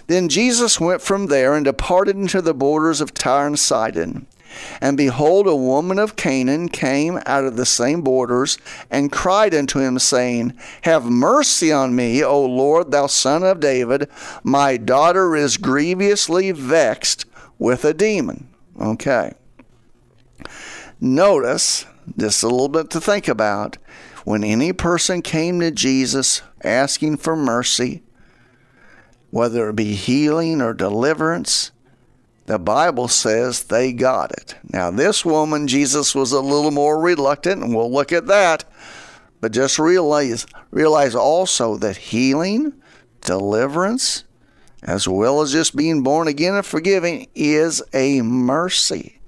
Then 0.07 0.29
Jesus 0.29 0.79
went 0.79 1.01
from 1.01 1.27
there 1.27 1.55
and 1.55 1.65
departed 1.65 2.15
into 2.15 2.41
the 2.41 2.53
borders 2.53 3.01
of 3.01 3.13
Tyre 3.13 3.47
and 3.47 3.59
Sidon. 3.59 4.27
And 4.79 4.98
behold, 4.98 5.48
a 5.48 5.55
woman 5.55 6.00
of 6.00 6.15
Canaan 6.15 6.70
came 6.70 7.20
out 7.25 7.43
of 7.43 7.55
the 7.55 7.65
same 7.65 8.01
borders 8.01 8.58
and 8.89 9.12
cried 9.12 9.53
unto 9.53 9.79
him, 9.79 10.00
saying, 10.00 10.58
Have 10.84 11.05
mercy 11.05 11.72
on 11.72 11.96
me, 11.96 12.24
O 12.24 12.43
Lord, 12.46 12.91
thou 12.91 13.08
son 13.08 13.43
of 13.43 13.60
David. 13.60 14.10
My 14.43 14.77
daughter 14.77 15.36
is 15.36 15.58
grievously 15.58 16.51
vexed 16.51 17.25
with 17.60 17.86
a 17.86 17.93
demon. 17.93 18.50
Okay. 18.79 19.34
Notice, 21.00 21.86
just 22.17 22.43
a 22.43 22.48
little 22.48 22.70
bit 22.70 22.89
to 22.91 23.01
think 23.01 23.27
about, 23.27 23.77
when 24.24 24.43
any 24.43 24.72
person 24.72 25.22
came 25.22 25.60
to 25.60 25.72
Jesus 25.72 26.41
asking 26.63 27.17
for 27.17 27.36
mercy, 27.36 28.03
whether 29.31 29.70
it 29.70 29.75
be 29.75 29.96
healing 29.96 30.62
or 30.62 30.74
deliverance, 30.74 31.72
the 32.45 32.60
Bible 32.60 33.07
says 33.07 33.63
they 33.63 33.93
got 33.93 34.31
it. 34.31 34.55
Now, 34.74 34.91
this 34.91 35.24
woman, 35.24 35.67
Jesus 35.67 36.15
was 36.15 36.31
a 36.31 36.41
little 36.41 36.71
more 36.71 37.00
reluctant, 37.01 37.63
and 37.63 37.75
we'll 37.75 37.91
look 37.91 38.12
at 38.12 38.27
that. 38.27 38.65
But 39.39 39.53
just 39.53 39.79
realize, 39.79 40.45
realize 40.69 41.15
also 41.15 41.77
that 41.77 41.98
healing, 41.98 42.74
deliverance, 43.21 44.24
as 44.83 45.07
well 45.07 45.41
as 45.41 45.51
just 45.51 45.75
being 45.75 46.03
born 46.03 46.27
again 46.27 46.55
and 46.55 46.65
forgiving, 46.65 47.27
is 47.36 47.81
a 47.93 48.21
mercy. 48.21 49.19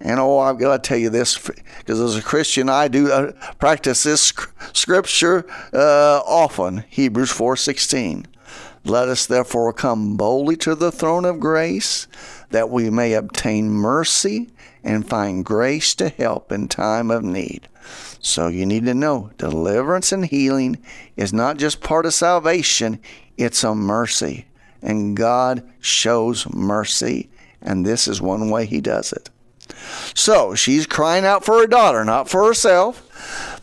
And 0.00 0.20
oh, 0.20 0.38
I've 0.38 0.58
got 0.58 0.82
to 0.82 0.88
tell 0.88 0.98
you 0.98 1.08
this 1.08 1.38
because 1.78 2.00
as 2.00 2.16
a 2.16 2.22
Christian, 2.22 2.68
I 2.68 2.88
do 2.88 3.10
uh, 3.10 3.32
practice 3.58 4.02
this 4.02 4.32
scripture 4.72 5.46
uh, 5.72 6.20
often. 6.26 6.84
Hebrews 6.88 7.30
four 7.30 7.56
sixteen. 7.56 8.26
Let 8.84 9.08
us 9.08 9.24
therefore 9.24 9.72
come 9.72 10.16
boldly 10.16 10.56
to 10.56 10.74
the 10.74 10.92
throne 10.92 11.24
of 11.24 11.40
grace 11.40 12.06
that 12.54 12.70
we 12.70 12.88
may 12.88 13.14
obtain 13.14 13.68
mercy 13.68 14.48
and 14.84 15.08
find 15.08 15.44
grace 15.44 15.92
to 15.96 16.08
help 16.08 16.52
in 16.52 16.68
time 16.68 17.10
of 17.10 17.24
need. 17.24 17.68
So 18.20 18.46
you 18.46 18.64
need 18.64 18.84
to 18.86 18.94
know 18.94 19.32
deliverance 19.38 20.12
and 20.12 20.24
healing 20.24 20.78
is 21.16 21.32
not 21.32 21.56
just 21.56 21.80
part 21.80 22.06
of 22.06 22.14
salvation, 22.14 23.00
it's 23.36 23.64
a 23.64 23.74
mercy. 23.74 24.46
And 24.80 25.16
God 25.16 25.68
shows 25.80 26.48
mercy, 26.54 27.28
and 27.60 27.84
this 27.84 28.06
is 28.06 28.22
one 28.22 28.50
way 28.50 28.66
He 28.66 28.80
does 28.80 29.12
it. 29.12 29.30
So 30.14 30.54
she's 30.54 30.86
crying 30.86 31.24
out 31.24 31.44
for 31.44 31.58
her 31.58 31.66
daughter, 31.66 32.04
not 32.04 32.28
for 32.28 32.46
herself. 32.46 33.03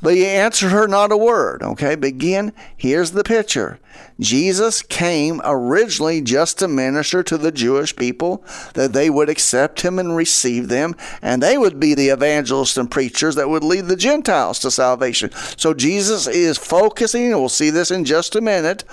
But 0.01 0.15
he 0.15 0.25
answered 0.25 0.69
her 0.69 0.87
not 0.87 1.11
a 1.11 1.17
word. 1.17 1.61
Okay, 1.61 1.95
begin. 1.95 2.53
Here's 2.75 3.11
the 3.11 3.23
picture. 3.23 3.79
Jesus 4.19 4.81
came 4.81 5.41
originally 5.43 6.21
just 6.21 6.59
to 6.59 6.67
minister 6.67 7.23
to 7.23 7.37
the 7.37 7.51
Jewish 7.51 7.95
people, 7.95 8.43
that 8.73 8.93
they 8.93 9.09
would 9.09 9.29
accept 9.29 9.81
him 9.81 9.99
and 9.99 10.15
receive 10.15 10.67
them, 10.67 10.95
and 11.21 11.41
they 11.41 11.57
would 11.57 11.79
be 11.79 11.93
the 11.93 12.09
evangelists 12.09 12.77
and 12.77 12.89
preachers 12.89 13.35
that 13.35 13.49
would 13.49 13.63
lead 13.63 13.85
the 13.85 13.95
Gentiles 13.95 14.59
to 14.59 14.71
salvation. 14.71 15.31
So 15.57 15.73
Jesus 15.73 16.27
is 16.27 16.57
focusing, 16.57 17.31
and 17.31 17.39
we'll 17.39 17.49
see 17.49 17.69
this 17.69 17.91
in 17.91 18.05
just 18.05 18.35
a 18.35 18.41
minute, 18.41 18.83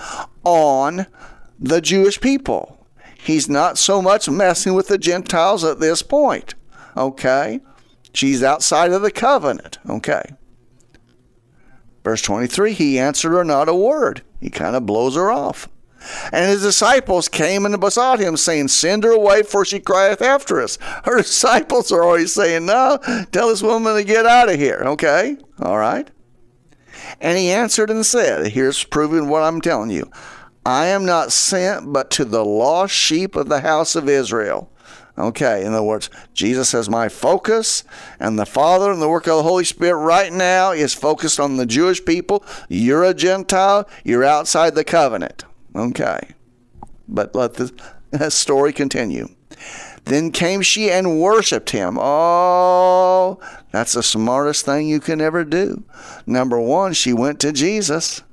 on 0.43 1.07
the 1.59 1.81
Jewish 1.81 2.21
people. 2.21 2.87
He's 3.17 3.49
not 3.49 3.77
so 3.77 4.01
much 4.01 4.29
messing 4.29 4.73
with 4.73 4.87
the 4.87 4.97
Gentiles 4.97 5.63
at 5.63 5.79
this 5.79 6.01
point. 6.01 6.55
Okay? 6.95 7.59
She's 8.13 8.41
outside 8.41 8.91
of 8.91 9.01
the 9.01 9.11
covenant. 9.11 9.77
Okay. 9.87 10.23
Verse 12.09 12.23
23 12.23 12.73
He 12.73 12.97
answered 12.97 13.33
her 13.33 13.43
not 13.43 13.69
a 13.69 13.75
word. 13.75 14.23
He 14.39 14.49
kind 14.49 14.75
of 14.75 14.87
blows 14.87 15.13
her 15.13 15.31
off. 15.31 15.69
And 16.33 16.49
his 16.49 16.63
disciples 16.63 17.29
came 17.29 17.67
and 17.67 17.79
besought 17.79 18.19
him, 18.19 18.35
saying, 18.35 18.69
Send 18.69 19.03
her 19.03 19.11
away, 19.11 19.43
for 19.43 19.63
she 19.63 19.79
crieth 19.79 20.19
after 20.19 20.59
us. 20.59 20.79
Her 21.03 21.17
disciples 21.21 21.91
are 21.91 22.01
always 22.01 22.33
saying, 22.33 22.65
No, 22.65 22.97
tell 23.31 23.49
this 23.49 23.61
woman 23.61 23.95
to 23.95 24.03
get 24.03 24.25
out 24.25 24.49
of 24.49 24.55
here. 24.55 24.81
Okay? 24.83 25.37
All 25.61 25.77
right. 25.77 26.09
And 27.21 27.37
he 27.37 27.51
answered 27.51 27.91
and 27.91 28.03
said, 28.03 28.53
Here's 28.53 28.83
proving 28.83 29.29
what 29.29 29.43
I'm 29.43 29.61
telling 29.61 29.91
you 29.91 30.11
I 30.65 30.87
am 30.87 31.05
not 31.05 31.31
sent 31.31 31.93
but 31.93 32.09
to 32.11 32.25
the 32.25 32.43
lost 32.43 32.95
sheep 32.95 33.35
of 33.35 33.49
the 33.49 33.61
house 33.61 33.95
of 33.95 34.09
Israel. 34.09 34.71
Okay, 35.19 35.65
in 35.65 35.73
other 35.73 35.83
words, 35.83 36.09
Jesus 36.33 36.69
says, 36.69 36.89
My 36.89 37.09
focus 37.09 37.83
and 38.21 38.39
the 38.39 38.45
Father 38.45 38.89
and 38.89 39.01
the 39.01 39.09
work 39.09 39.27
of 39.27 39.35
the 39.35 39.43
Holy 39.43 39.65
Spirit 39.65 39.97
right 39.97 40.31
now 40.31 40.71
is 40.71 40.93
focused 40.93 41.41
on 41.41 41.57
the 41.57 41.65
Jewish 41.65 42.03
people. 42.05 42.43
You're 42.69 43.03
a 43.03 43.13
Gentile, 43.13 43.87
you're 44.05 44.23
outside 44.23 44.75
the 44.75 44.85
covenant. 44.85 45.43
Okay. 45.75 46.29
But 47.07 47.35
let 47.35 47.55
the 47.55 47.71
story 48.31 48.71
continue. 48.71 49.27
Then 50.05 50.31
came 50.31 50.61
she 50.61 50.89
and 50.89 51.19
worshiped 51.19 51.71
him. 51.71 51.97
Oh, 51.99 53.39
that's 53.71 53.93
the 53.93 54.03
smartest 54.03 54.65
thing 54.65 54.87
you 54.87 55.01
can 55.01 55.19
ever 55.19 55.43
do. 55.43 55.83
Number 56.25 56.59
one, 56.59 56.93
she 56.93 57.11
went 57.11 57.41
to 57.41 57.51
Jesus. 57.51 58.23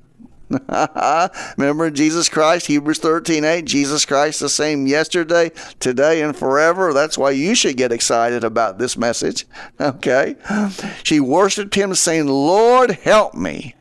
Remember 1.56 1.90
Jesus 1.90 2.28
Christ, 2.28 2.66
Hebrews 2.66 2.98
13 2.98 3.44
8, 3.44 3.64
Jesus 3.64 4.04
Christ 4.04 4.40
the 4.40 4.48
same 4.48 4.86
yesterday, 4.86 5.50
today, 5.80 6.22
and 6.22 6.36
forever. 6.36 6.92
That's 6.92 7.18
why 7.18 7.32
you 7.32 7.54
should 7.54 7.76
get 7.76 7.92
excited 7.92 8.44
about 8.44 8.78
this 8.78 8.96
message. 8.96 9.46
Okay. 9.78 10.36
She 11.02 11.20
worshiped 11.20 11.74
him, 11.74 11.94
saying, 11.94 12.26
Lord, 12.26 12.90
help 12.90 13.34
me. 13.34 13.74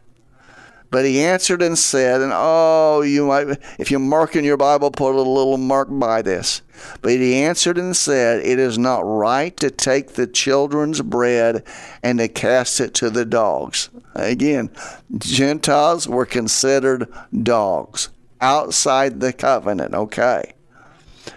But 0.96 1.04
he 1.04 1.20
answered 1.20 1.62
and 1.62 1.78
said, 1.78 2.22
and 2.22 2.32
oh, 2.34 3.02
you 3.02 3.26
might, 3.26 3.60
if 3.78 3.92
you 3.92 4.00
mark 4.00 4.38
in 4.38 4.46
your 4.46 4.56
Bible, 4.56 4.92
put 4.92 5.14
a 5.14 5.22
little 5.22 5.58
mark 5.58 5.90
by 5.92 6.22
this. 6.22 6.62
But 7.02 7.12
he 7.12 7.36
answered 7.36 7.78
and 7.78 7.94
said, 7.98 8.46
It 8.46 8.60
is 8.60 8.78
not 8.78 9.02
right 9.02 9.58
to 9.58 9.70
take 9.70 10.14
the 10.14 10.26
children's 10.26 11.02
bread 11.02 11.66
and 12.02 12.20
to 12.20 12.30
cast 12.30 12.80
it 12.80 12.94
to 12.94 13.10
the 13.10 13.26
dogs. 13.26 13.90
Again, 14.14 14.72
Gentiles 15.18 16.08
were 16.08 16.26
considered 16.26 17.12
dogs 17.44 18.08
outside 18.40 19.20
the 19.20 19.34
covenant, 19.34 19.94
okay? 19.94 20.54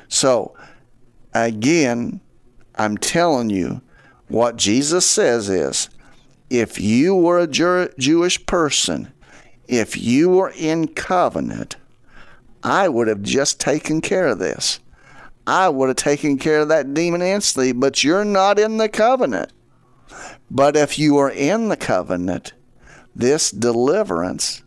So, 0.06 0.56
again, 1.34 2.20
I'm 2.76 2.96
telling 2.96 3.50
you, 3.50 3.80
what 4.28 4.54
Jesus 4.54 5.04
says 5.04 5.48
is 5.48 5.90
if 6.48 6.78
you 6.78 7.16
were 7.16 7.40
a 7.40 7.48
Jewish 7.48 8.46
person 8.46 9.12
if 9.68 9.96
you 9.96 10.30
were 10.30 10.52
in 10.56 10.88
covenant, 10.88 11.76
I 12.62 12.88
would 12.88 13.06
have 13.06 13.22
just 13.22 13.60
taken 13.60 14.00
care 14.00 14.26
of 14.26 14.38
this. 14.38 14.80
I 15.46 15.68
would 15.68 15.88
have 15.88 15.96
taken 15.96 16.38
care 16.38 16.60
of 16.60 16.68
that 16.68 16.94
demon 16.94 17.22
instantly, 17.22 17.72
but 17.72 18.02
you're 18.02 18.24
not 18.24 18.58
in 18.58 18.78
the 18.78 18.88
covenant. 18.88 19.52
But 20.50 20.76
if 20.76 20.98
you 20.98 21.18
are 21.18 21.30
in 21.30 21.68
the 21.68 21.76
covenant, 21.76 22.54
this 23.14 23.50
deliverance, 23.50 24.62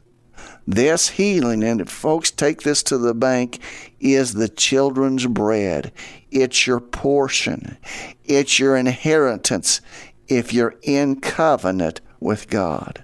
this 0.67 1.09
healing, 1.09 1.63
and 1.63 1.89
folks 1.89 2.29
take 2.29 2.61
this 2.61 2.83
to 2.83 2.97
the 2.97 3.15
bank, 3.15 3.59
is 3.99 4.33
the 4.33 4.49
children's 4.49 5.25
bread. 5.25 5.91
It's 6.29 6.67
your 6.67 6.79
portion, 6.79 7.77
it's 8.23 8.59
your 8.59 8.75
inheritance 8.75 9.81
if 10.27 10.53
you're 10.53 10.75
in 10.83 11.19
covenant 11.19 12.01
with 12.19 12.49
God. 12.49 13.03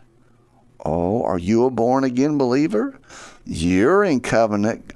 Oh, 0.89 1.21
are 1.23 1.37
you 1.37 1.65
a 1.65 1.69
born 1.69 2.05
again 2.05 2.37
believer? 2.37 2.97
You're 3.43 4.05
in 4.05 4.21
covenant 4.21 4.93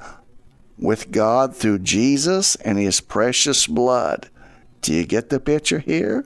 with 0.77 1.11
God 1.11 1.53
through 1.53 1.79
Jesus 1.79 2.55
and 2.55 2.77
His 2.77 3.01
precious 3.01 3.67
blood. 3.67 4.29
Do 4.81 4.93
you 4.93 5.05
get 5.05 5.29
the 5.29 5.41
picture 5.41 5.79
here? 5.79 6.25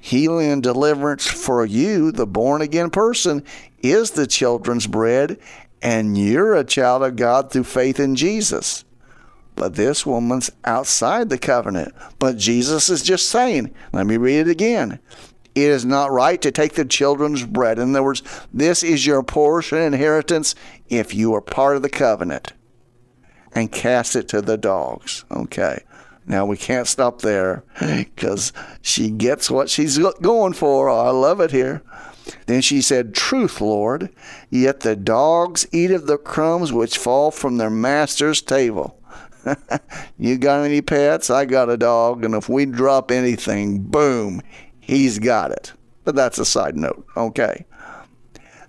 Healing 0.00 0.52
and 0.52 0.62
deliverance 0.62 1.26
for 1.26 1.66
you, 1.66 2.12
the 2.12 2.24
born 2.24 2.62
again 2.62 2.90
person, 2.90 3.42
is 3.82 4.12
the 4.12 4.28
children's 4.28 4.86
bread, 4.86 5.40
and 5.82 6.16
you're 6.16 6.54
a 6.54 6.62
child 6.62 7.02
of 7.02 7.16
God 7.16 7.50
through 7.50 7.64
faith 7.64 7.98
in 7.98 8.14
Jesus. 8.14 8.84
But 9.56 9.74
this 9.74 10.06
woman's 10.06 10.52
outside 10.64 11.30
the 11.30 11.38
covenant. 11.38 11.96
But 12.20 12.36
Jesus 12.36 12.88
is 12.88 13.02
just 13.02 13.28
saying, 13.28 13.74
let 13.92 14.06
me 14.06 14.16
read 14.18 14.46
it 14.46 14.48
again. 14.48 15.00
It 15.54 15.70
is 15.70 15.84
not 15.84 16.12
right 16.12 16.40
to 16.42 16.52
take 16.52 16.74
the 16.74 16.84
children's 16.84 17.44
bread. 17.44 17.78
In 17.78 17.90
other 17.90 18.02
words, 18.02 18.22
this 18.52 18.82
is 18.82 19.06
your 19.06 19.22
portion 19.22 19.78
inheritance 19.78 20.54
if 20.88 21.14
you 21.14 21.34
are 21.34 21.40
part 21.40 21.76
of 21.76 21.82
the 21.82 21.88
covenant 21.88 22.52
and 23.52 23.72
cast 23.72 24.14
it 24.14 24.28
to 24.28 24.40
the 24.40 24.56
dogs. 24.56 25.24
Okay. 25.30 25.82
Now 26.26 26.44
we 26.44 26.56
can't 26.56 26.86
stop 26.86 27.22
there 27.22 27.64
because 27.80 28.52
she 28.82 29.10
gets 29.10 29.50
what 29.50 29.70
she's 29.70 29.98
going 29.98 30.52
for. 30.52 30.88
Oh, 30.88 30.98
I 30.98 31.10
love 31.10 31.40
it 31.40 31.50
here. 31.50 31.82
Then 32.46 32.60
she 32.60 32.82
said, 32.82 33.14
Truth, 33.14 33.60
Lord, 33.62 34.10
yet 34.50 34.80
the 34.80 34.94
dogs 34.94 35.66
eat 35.72 35.90
of 35.90 36.06
the 36.06 36.18
crumbs 36.18 36.72
which 36.72 36.98
fall 36.98 37.30
from 37.30 37.56
their 37.56 37.70
master's 37.70 38.42
table. 38.42 39.00
you 40.18 40.36
got 40.36 40.64
any 40.64 40.82
pets? 40.82 41.30
I 41.30 41.46
got 41.46 41.70
a 41.70 41.78
dog, 41.78 42.24
and 42.24 42.34
if 42.34 42.48
we 42.48 42.66
drop 42.66 43.10
anything, 43.10 43.80
boom, 43.80 44.42
he's 44.88 45.20
got 45.20 45.52
it. 45.52 45.72
But 46.04 46.16
that's 46.16 46.38
a 46.38 46.44
side 46.44 46.76
note. 46.76 47.06
Okay. 47.16 47.64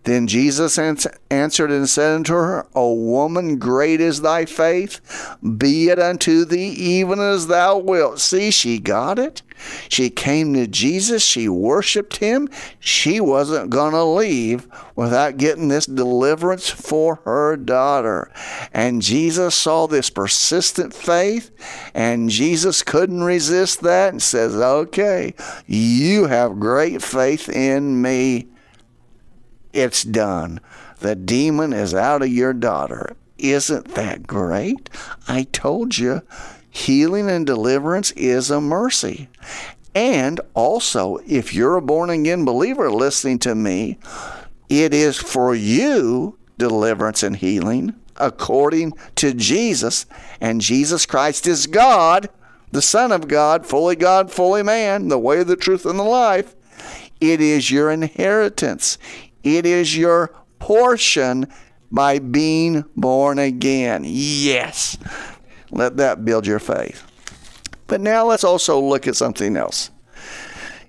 Then 0.09 0.25
Jesus 0.25 0.79
answered 0.79 1.69
and 1.71 1.87
said 1.87 2.15
unto 2.15 2.33
her, 2.33 2.65
O 2.73 2.95
woman, 2.95 3.59
great 3.59 4.01
is 4.01 4.21
thy 4.21 4.45
faith. 4.45 5.37
Be 5.59 5.89
it 5.89 5.99
unto 5.99 6.45
thee 6.45 6.69
even 6.69 7.19
as 7.19 7.45
thou 7.45 7.77
wilt. 7.77 8.19
See, 8.19 8.49
she 8.49 8.79
got 8.79 9.19
it. 9.19 9.43
She 9.87 10.09
came 10.09 10.55
to 10.55 10.65
Jesus. 10.65 11.23
She 11.23 11.47
worshiped 11.47 12.17
him. 12.17 12.49
She 12.79 13.19
wasn't 13.19 13.69
going 13.69 13.91
to 13.91 14.03
leave 14.03 14.67
without 14.95 15.37
getting 15.37 15.67
this 15.67 15.85
deliverance 15.85 16.67
for 16.71 17.17
her 17.25 17.55
daughter. 17.55 18.31
And 18.73 19.03
Jesus 19.03 19.53
saw 19.53 19.85
this 19.85 20.09
persistent 20.09 20.91
faith, 20.91 21.51
and 21.93 22.31
Jesus 22.31 22.81
couldn't 22.81 23.23
resist 23.23 23.81
that 23.81 24.13
and 24.13 24.23
says, 24.23 24.55
Okay, 24.55 25.35
you 25.67 26.25
have 26.25 26.59
great 26.59 27.03
faith 27.03 27.47
in 27.47 28.01
me 28.01 28.47
it's 29.73 30.03
done. 30.03 30.59
The 30.99 31.15
demon 31.15 31.73
is 31.73 31.93
out 31.93 32.21
of 32.21 32.29
your 32.29 32.53
daughter. 32.53 33.15
Isn't 33.37 33.95
that 33.95 34.27
great? 34.27 34.89
I 35.27 35.43
told 35.43 35.97
you, 35.97 36.21
healing 36.69 37.29
and 37.29 37.45
deliverance 37.45 38.11
is 38.11 38.51
a 38.51 38.59
mercy. 38.59 39.29
And 39.95 40.39
also, 40.53 41.17
if 41.25 41.53
you're 41.53 41.77
a 41.77 41.81
born 41.81 42.09
again 42.09 42.45
believer 42.45 42.91
listening 42.91 43.39
to 43.39 43.55
me, 43.55 43.97
it 44.67 44.93
is 44.93 45.17
for 45.17 45.55
you 45.55 46.37
deliverance 46.57 47.23
and 47.23 47.37
healing 47.37 47.95
according 48.17 48.93
to 49.15 49.33
Jesus. 49.33 50.05
And 50.39 50.61
Jesus 50.61 51.05
Christ 51.05 51.47
is 51.47 51.65
God, 51.65 52.29
the 52.71 52.81
Son 52.81 53.11
of 53.11 53.27
God, 53.27 53.65
fully 53.65 53.95
God, 53.95 54.31
fully 54.31 54.61
man, 54.61 55.07
the 55.07 55.17
way, 55.17 55.43
the 55.43 55.55
truth, 55.55 55.85
and 55.85 55.97
the 55.97 56.03
life. 56.03 56.55
It 57.19 57.41
is 57.41 57.71
your 57.71 57.89
inheritance. 57.89 58.97
It 59.43 59.65
is 59.65 59.95
your 59.95 60.33
portion 60.59 61.47
by 61.91 62.19
being 62.19 62.85
born 62.95 63.39
again. 63.39 64.03
Yes. 64.05 64.97
Let 65.71 65.97
that 65.97 66.25
build 66.25 66.45
your 66.45 66.59
faith. 66.59 67.03
But 67.87 68.01
now 68.01 68.25
let's 68.25 68.43
also 68.43 68.79
look 68.79 69.07
at 69.07 69.15
something 69.15 69.57
else 69.57 69.89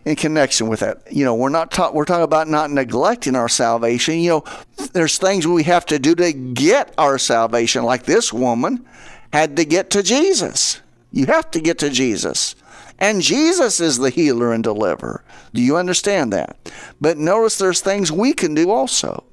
in 0.04 0.16
connection 0.16 0.68
with 0.68 0.80
that. 0.80 1.02
You 1.10 1.24
know, 1.24 1.34
we're 1.34 1.48
not 1.48 1.70
talk, 1.70 1.94
we're 1.94 2.04
talking 2.04 2.24
about 2.24 2.48
not 2.48 2.70
neglecting 2.70 3.36
our 3.36 3.48
salvation. 3.48 4.18
You 4.18 4.30
know, 4.30 4.44
there's 4.92 5.18
things 5.18 5.46
we 5.46 5.62
have 5.64 5.86
to 5.86 5.98
do 5.98 6.14
to 6.14 6.32
get 6.32 6.94
our 6.98 7.18
salvation 7.18 7.84
like 7.84 8.04
this 8.04 8.32
woman 8.32 8.84
had 9.32 9.56
to 9.56 9.64
get 9.64 9.90
to 9.90 10.02
Jesus. 10.02 10.80
You 11.12 11.26
have 11.26 11.50
to 11.52 11.60
get 11.60 11.78
to 11.78 11.90
Jesus. 11.90 12.54
And 13.00 13.22
Jesus 13.22 13.80
is 13.80 13.98
the 13.98 14.10
healer 14.10 14.52
and 14.52 14.62
deliverer. 14.62 15.24
Do 15.54 15.62
you 15.62 15.76
understand 15.76 16.32
that? 16.32 16.56
But 17.00 17.16
notice 17.16 17.56
there's 17.56 17.80
things 17.80 18.12
we 18.12 18.34
can 18.34 18.54
do 18.54 18.70
also. 18.70 19.24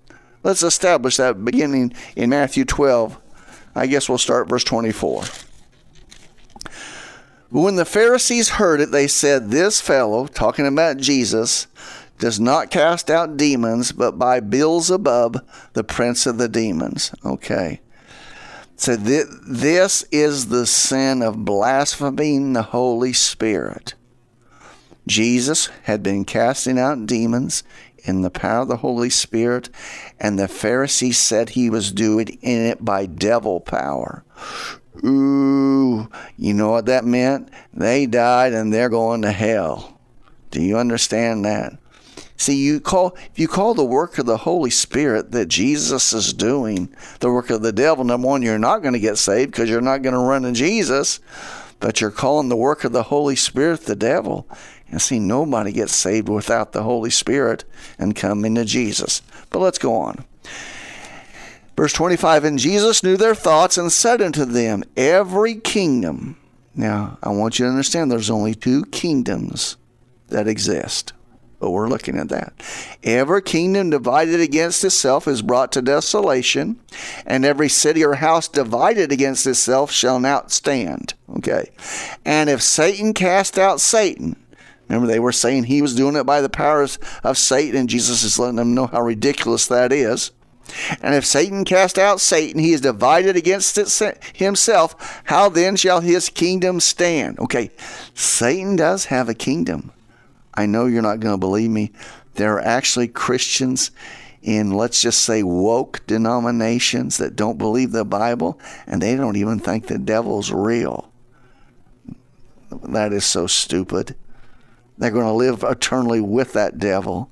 Let's 0.43 0.63
establish 0.63 1.17
that 1.17 1.43
beginning 1.43 1.93
in 2.15 2.30
Matthew 2.30 2.63
12. 2.63 3.19
I 3.75 3.88
guess 3.88 4.08
we'll 4.08 4.17
start 4.17 4.47
verse 4.47 4.63
24. 4.63 5.25
When 7.49 7.75
the 7.75 7.86
Pharisees 7.86 8.49
heard 8.49 8.82
it, 8.82 8.91
they 8.91 9.08
said, 9.08 9.51
This 9.51 9.80
fellow, 9.82 10.27
talking 10.27 10.67
about 10.67 10.97
Jesus, 10.97 11.67
does 12.19 12.39
not 12.39 12.71
cast 12.71 13.10
out 13.10 13.38
demons, 13.38 13.91
but 13.91 14.17
by 14.17 14.39
Beelzebub, 14.39 15.45
the 15.73 15.84
prince 15.84 16.25
of 16.25 16.38
the 16.38 16.49
demons. 16.49 17.13
Okay. 17.25 17.82
So 18.77 18.95
th- 18.95 19.25
this 19.45 20.05
is 20.11 20.47
the 20.47 20.67
sin 20.67 21.23
of 21.23 21.43
blaspheming 21.43 22.53
the 22.53 22.61
Holy 22.61 23.11
Spirit. 23.11 23.95
Jesus 25.07 25.67
had 25.83 26.03
been 26.03 26.25
casting 26.25 26.77
out 26.77 27.07
demons 27.07 27.63
in 28.03 28.21
the 28.21 28.29
power 28.29 28.61
of 28.61 28.67
the 28.67 28.77
Holy 28.77 29.09
Spirit, 29.09 29.69
and 30.19 30.37
the 30.37 30.47
Pharisees 30.47 31.17
said 31.17 31.49
he 31.49 31.71
was 31.71 31.91
doing 31.91 32.37
it 32.41 32.85
by 32.85 33.07
devil 33.07 33.59
power. 33.59 34.23
Ooh, 35.03 36.07
you 36.37 36.53
know 36.53 36.69
what 36.69 36.85
that 36.85 37.03
meant? 37.03 37.49
They 37.73 38.05
died 38.05 38.53
and 38.53 38.71
they're 38.71 38.89
going 38.89 39.23
to 39.23 39.31
hell. 39.31 39.99
Do 40.51 40.61
you 40.61 40.77
understand 40.77 41.45
that? 41.45 41.77
See, 42.38 42.56
you 42.56 42.80
call 42.80 43.17
if 43.17 43.39
you 43.39 43.47
call 43.47 43.73
the 43.73 43.84
work 43.84 44.19
of 44.19 44.28
the 44.28 44.38
Holy 44.38 44.69
Spirit 44.69 45.32
that 45.32 45.47
Jesus 45.47 46.13
is 46.13 46.34
doing 46.34 46.89
the 47.19 47.32
work 47.32 47.50
of 47.50 47.63
the 47.63 47.71
devil, 47.71 48.04
number 48.04 48.28
one, 48.28 48.43
you're 48.43 48.60
not 48.60 48.84
going 48.84 48.93
to 48.93 49.00
get 49.00 49.17
saved 49.17 49.52
because 49.52 49.69
you're 49.69 49.82
not 49.82 50.04
going 50.04 50.13
to 50.13 50.19
run 50.19 50.43
to 50.43 50.52
Jesus, 50.52 51.19
but 51.80 52.00
you're 52.00 52.12
calling 52.12 52.50
the 52.50 52.56
work 52.56 52.84
of 52.84 52.91
the 52.91 53.04
Holy 53.04 53.36
Spirit 53.36 53.82
the 53.82 53.95
devil. 53.95 54.47
And 54.89 55.02
see, 55.02 55.19
nobody 55.19 55.71
gets 55.71 55.95
saved 55.95 56.30
without 56.30 56.71
the 56.71 56.84
Holy 56.84 57.10
Spirit 57.10 57.65
and 58.00 58.15
coming 58.15 58.56
to 58.56 58.63
Jesus. 58.63 59.21
But 59.50 59.60
let's 59.60 59.80
go 59.80 59.95
on. 59.95 60.23
Verse 61.76 61.93
25 61.93 62.43
And 62.43 62.60
Jesus 62.60 63.04
knew 63.04 63.17
their 63.17 63.36
thoughts 63.36 63.78
and 63.78 63.91
said 63.91 64.21
unto 64.21 64.45
them, 64.45 64.84
Every 64.95 65.56
kingdom 65.56 66.38
Now, 66.76 67.17
I 67.23 67.30
want 67.30 67.58
you 67.58 67.65
to 67.65 67.71
understand 67.71 68.12
there's 68.12 68.30
only 68.30 68.54
two 68.54 68.86
kingdoms 68.86 69.76
that 70.30 70.47
exist. 70.47 71.13
But 71.60 71.72
we're 71.72 71.89
looking 71.89 72.17
at 72.17 72.30
that. 72.30 72.54
Every 73.04 73.41
kingdom 73.41 73.89
divided 73.89 74.39
against 74.39 74.84
itself 74.84 75.28
is 75.28 75.41
brought 75.41 75.72
to 75.72 75.82
desolation, 75.82 76.80
and 77.26 77.43
every 77.43 77.67
city 77.67 78.06
or 78.06 78.15
house 78.15 78.48
divided 78.48 79.12
against 79.12 79.48
itself 79.48 79.91
shall 79.91 80.20
not 80.20 80.52
stand. 80.52 81.15
Okay. 81.38 81.72
And 82.24 82.50
if 82.50 82.62
Satan 82.62 83.13
cast 83.13 83.58
out 83.58 83.82
Satan, 83.82 84.36
remember 84.88 85.08
they 85.08 85.20
were 85.20 85.32
saying 85.32 85.63
he 85.63 85.82
was 85.82 85.96
doing 85.96 86.15
it 86.15 86.26
by 86.26 86.41
the 86.41 86.50
powers 86.50 87.00
of 87.24 87.39
Satan, 87.39 87.76
and 87.76 87.89
Jesus 87.89 88.24
is 88.24 88.38
letting 88.38 88.58
them 88.58 88.76
know 88.76 88.86
how 88.88 89.02
ridiculous 89.02 89.65
that 89.67 89.91
is. 89.91 90.32
And 91.02 91.15
if 91.15 91.26
Satan 91.26 91.65
cast 91.65 91.98
out 91.98 92.20
Satan, 92.20 92.60
he 92.60 92.74
is 92.74 92.82
divided 92.82 93.36
against 93.36 93.78
himself. 94.36 95.22
How 95.24 95.50
then 95.50 95.76
shall 95.76 96.02
his 96.02 96.30
kingdom 96.30 96.82
stand? 96.82 97.39
Okay, 97.39 97.72
Satan 98.13 98.76
does 98.76 99.06
have 99.06 99.30
a 99.30 99.34
kingdom. 99.34 99.91
I 100.58 100.65
know 100.65 100.86
you're 100.86 101.02
not 101.02 101.22
going 101.22 101.34
to 101.34 101.39
believe 101.39 101.70
me. 101.70 101.91
There 102.34 102.56
are 102.56 102.62
actually 102.62 103.08
Christians 103.08 103.91
in, 104.41 104.72
let's 104.72 105.02
just 105.02 105.22
say, 105.22 105.43
woke 105.43 106.06
denominations 106.08 107.17
that 107.17 107.36
don't 107.36 107.58
believe 107.58 107.91
the 107.91 108.06
Bible, 108.06 108.60
and 108.86 109.02
they 109.02 109.15
don't 109.15 109.38
even 109.38 109.60
think 109.60 109.88
the 109.88 109.98
devil's 109.98 110.52
real. 110.52 111.12
That 112.89 113.13
is 113.13 113.26
so 113.26 113.48
stupid. 113.48 114.15
They're 114.98 115.12
going 115.12 115.26
to 115.26 115.32
live 115.32 115.63
eternally 115.63 116.20
with 116.20 116.54
that 116.54 116.78
devil 116.78 117.32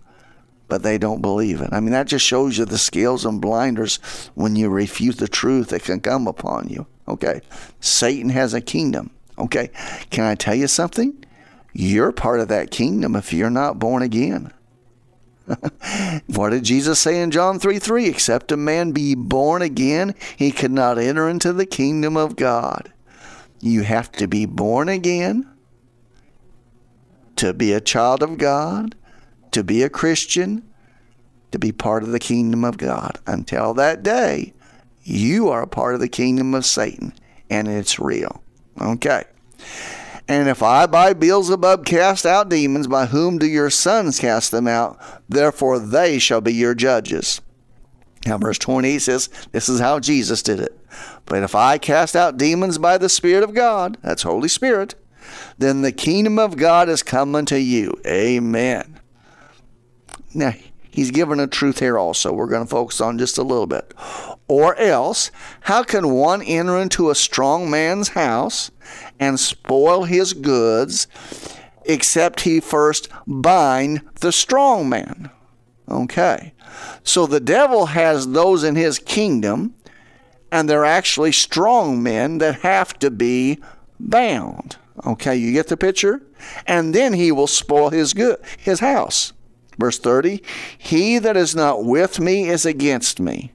but 0.67 0.83
they 0.83 0.97
don't 0.97 1.21
believe 1.21 1.61
it. 1.61 1.69
I 1.71 1.79
mean, 1.79 1.91
that 1.91 2.07
just 2.07 2.25
shows 2.25 2.57
you 2.57 2.65
the 2.65 2.77
scales 2.77 3.25
and 3.25 3.41
blinders 3.41 3.97
when 4.33 4.55
you 4.55 4.69
refute 4.69 5.17
the 5.17 5.27
truth 5.27 5.69
that 5.69 5.83
can 5.83 5.99
come 5.99 6.27
upon 6.27 6.69
you. 6.69 6.87
Okay. 7.07 7.41
Satan 7.79 8.29
has 8.29 8.53
a 8.53 8.61
kingdom. 8.61 9.11
Okay. 9.37 9.69
Can 10.09 10.25
I 10.25 10.35
tell 10.35 10.55
you 10.55 10.67
something? 10.67 11.24
You're 11.77 12.11
part 12.11 12.39
of 12.39 12.47
that 12.47 12.71
kingdom 12.71 13.15
if 13.15 13.33
you're 13.33 13.49
not 13.49 13.79
born 13.79 14.01
again. 14.01 14.53
what 16.27 16.49
did 16.49 16.63
Jesus 16.63 16.99
say 16.99 17.21
in 17.21 17.31
John 17.31 17.59
3 17.59 17.79
3? 17.79 18.07
Except 18.07 18.51
a 18.51 18.57
man 18.57 18.91
be 18.93 19.13
born 19.13 19.61
again, 19.61 20.15
he 20.37 20.51
cannot 20.51 20.97
enter 20.97 21.27
into 21.27 21.51
the 21.51 21.65
kingdom 21.65 22.15
of 22.15 22.35
God. 22.35 22.93
You 23.59 23.81
have 23.81 24.11
to 24.13 24.27
be 24.27 24.45
born 24.45 24.89
again 24.89 25.49
to 27.35 27.53
be 27.53 27.73
a 27.73 27.81
child 27.81 28.23
of 28.23 28.37
God 28.37 28.95
to 29.55 29.63
be 29.63 29.83
a 29.83 29.89
Christian, 29.89 30.67
to 31.53 31.57
be 31.57 31.71
part 31.71 32.03
of 32.03 32.09
the 32.09 32.19
kingdom 32.19 32.65
of 32.65 32.77
God. 32.77 33.17
Until 33.25 33.73
that 33.75 34.03
day, 34.03 34.53
you 35.01 35.47
are 35.47 35.61
a 35.61 35.67
part 35.67 35.93
of 35.93 36.01
the 36.01 36.09
kingdom 36.09 36.53
of 36.53 36.65
Satan, 36.65 37.13
and 37.49 37.69
it's 37.69 37.97
real. 37.97 38.43
Okay. 38.81 39.23
And 40.27 40.49
if 40.49 40.63
I 40.63 40.87
by 40.87 41.13
Beelzebub 41.13 41.85
cast 41.85 42.25
out 42.25 42.49
demons, 42.49 42.87
by 42.87 43.05
whom 43.05 43.37
do 43.37 43.45
your 43.45 43.69
sons 43.69 44.19
cast 44.19 44.51
them 44.51 44.67
out? 44.67 44.99
Therefore 45.29 45.77
they 45.77 46.17
shall 46.17 46.41
be 46.41 46.53
your 46.53 46.73
judges. 46.73 47.41
Now, 48.25 48.39
verse 48.39 48.57
28 48.57 48.99
says, 48.99 49.29
This 49.51 49.69
is 49.69 49.79
how 49.79 49.99
Jesus 49.99 50.41
did 50.41 50.59
it. 50.59 50.77
But 51.25 51.43
if 51.43 51.53
I 51.53 51.77
cast 51.77 52.15
out 52.15 52.37
demons 52.37 52.79
by 52.79 52.97
the 52.97 53.09
Spirit 53.09 53.43
of 53.43 53.53
God, 53.53 53.97
that's 54.01 54.23
Holy 54.23 54.47
Spirit, 54.47 54.95
then 55.57 55.81
the 55.81 55.91
kingdom 55.91 56.39
of 56.39 56.57
God 56.57 56.89
is 56.89 57.03
come 57.03 57.35
unto 57.35 57.55
you. 57.55 57.93
Amen. 58.05 58.99
Now, 60.33 60.53
he's 60.89 61.11
given 61.11 61.39
a 61.39 61.47
truth 61.47 61.79
here 61.79 61.99
also. 61.99 62.33
We're 62.33 62.47
going 62.47 62.65
to 62.65 62.69
focus 62.69 62.99
on 62.99 63.19
just 63.19 63.37
a 63.37 63.43
little 63.43 63.67
bit. 63.67 63.93
Or 64.47 64.75
else, 64.75 65.29
how 65.61 65.83
can 65.83 66.09
one 66.09 66.41
enter 66.41 66.77
into 66.77 67.09
a 67.09 67.15
strong 67.15 67.69
man's 67.69 68.09
house 68.09 68.71
and 69.19 69.39
spoil 69.39 70.03
his 70.03 70.33
goods 70.33 71.07
except 71.85 72.41
he 72.41 72.59
first 72.59 73.09
bind 73.27 74.01
the 74.21 74.31
strong 74.31 74.89
man? 74.89 75.29
Okay. 75.89 76.53
So 77.03 77.25
the 77.25 77.39
devil 77.39 77.87
has 77.87 78.27
those 78.27 78.63
in 78.63 78.75
his 78.75 78.99
kingdom, 78.99 79.75
and 80.51 80.69
they're 80.69 80.85
actually 80.85 81.31
strong 81.31 82.01
men 82.01 82.39
that 82.39 82.61
have 82.61 82.97
to 82.99 83.11
be 83.11 83.59
bound. 83.99 84.77
Okay, 85.05 85.35
you 85.35 85.51
get 85.51 85.67
the 85.67 85.77
picture? 85.77 86.21
And 86.65 86.93
then 86.93 87.13
he 87.13 87.31
will 87.31 87.47
spoil 87.47 87.89
his 87.89 88.13
good 88.13 88.39
his 88.57 88.79
house. 88.79 89.33
Verse 89.77 89.99
30 89.99 90.41
He 90.77 91.19
that 91.19 91.37
is 91.37 91.55
not 91.55 91.83
with 91.83 92.19
me 92.19 92.47
is 92.49 92.65
against 92.65 93.19
me. 93.19 93.51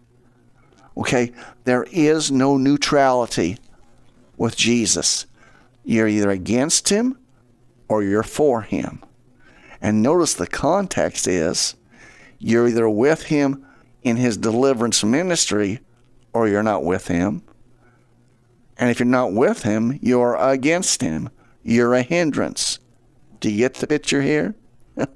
Okay, 0.96 1.32
there 1.64 1.86
is 1.90 2.30
no 2.30 2.56
neutrality 2.56 3.56
with 4.36 4.56
Jesus. 4.56 5.26
You're 5.84 6.08
either 6.08 6.30
against 6.30 6.88
him 6.88 7.18
or 7.88 8.02
you're 8.02 8.22
for 8.22 8.62
him. 8.62 9.02
And 9.80 10.02
notice 10.02 10.34
the 10.34 10.46
context 10.46 11.26
is 11.26 11.74
you're 12.38 12.68
either 12.68 12.88
with 12.88 13.24
him 13.24 13.66
in 14.02 14.16
his 14.16 14.36
deliverance 14.36 15.02
ministry 15.04 15.80
or 16.32 16.48
you're 16.48 16.62
not 16.62 16.84
with 16.84 17.08
him. 17.08 17.42
And 18.78 18.90
if 18.90 18.98
you're 18.98 19.06
not 19.06 19.32
with 19.32 19.62
him, 19.62 19.98
you're 20.02 20.36
against 20.36 21.02
him. 21.02 21.28
You're 21.62 21.94
a 21.94 22.02
hindrance. 22.02 22.78
Do 23.40 23.50
you 23.50 23.58
get 23.58 23.74
the 23.74 23.86
picture 23.86 24.22
here? 24.22 24.54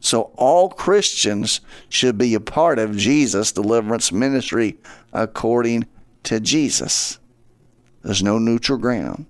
so 0.00 0.32
all 0.36 0.68
Christians 0.68 1.60
should 1.88 2.18
be 2.18 2.34
a 2.34 2.40
part 2.40 2.78
of 2.78 2.96
Jesus' 2.96 3.52
deliverance 3.52 4.12
ministry 4.12 4.78
according 5.12 5.86
to 6.24 6.40
Jesus. 6.40 7.18
There's 8.02 8.22
no 8.22 8.38
neutral 8.38 8.78
ground. 8.78 9.26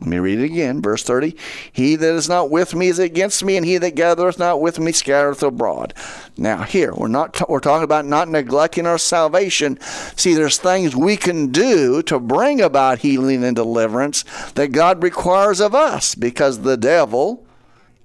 Let 0.00 0.08
me 0.08 0.18
read 0.18 0.38
it 0.38 0.44
again, 0.44 0.80
verse 0.80 1.02
30. 1.02 1.36
He 1.72 1.94
that 1.94 2.14
is 2.14 2.26
not 2.26 2.50
with 2.50 2.74
me 2.74 2.88
is 2.88 2.98
against 2.98 3.44
me, 3.44 3.58
and 3.58 3.66
he 3.66 3.76
that 3.76 3.94
gathereth 3.94 4.38
not 4.38 4.60
with 4.60 4.78
me 4.78 4.92
scattereth 4.92 5.42
abroad. 5.42 5.92
Now, 6.38 6.62
here, 6.62 6.94
we're 6.94 7.08
not 7.08 7.34
t- 7.34 7.44
we're 7.50 7.60
talking 7.60 7.84
about 7.84 8.06
not 8.06 8.28
neglecting 8.28 8.86
our 8.86 8.96
salvation. 8.96 9.78
See, 10.16 10.32
there's 10.32 10.56
things 10.56 10.96
we 10.96 11.18
can 11.18 11.48
do 11.48 12.02
to 12.04 12.18
bring 12.18 12.62
about 12.62 13.00
healing 13.00 13.44
and 13.44 13.54
deliverance 13.54 14.24
that 14.54 14.72
God 14.72 15.02
requires 15.02 15.60
of 15.60 15.74
us 15.74 16.14
because 16.14 16.60
the 16.60 16.78
devil 16.78 17.46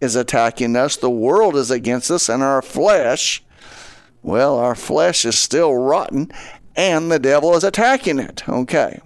is 0.01 0.17
attacking 0.17 0.75
us, 0.75 0.97
the 0.97 1.09
world 1.09 1.55
is 1.55 1.71
against 1.71 2.11
us, 2.11 2.27
and 2.27 2.43
our 2.43 2.61
flesh, 2.61 3.41
well, 4.21 4.57
our 4.57 4.75
flesh 4.75 5.23
is 5.23 5.37
still 5.37 5.73
rotten, 5.73 6.29
and 6.75 7.09
the 7.09 7.19
devil 7.19 7.55
is 7.55 7.63
attacking 7.63 8.19
it. 8.19 8.47
Okay. 8.49 8.99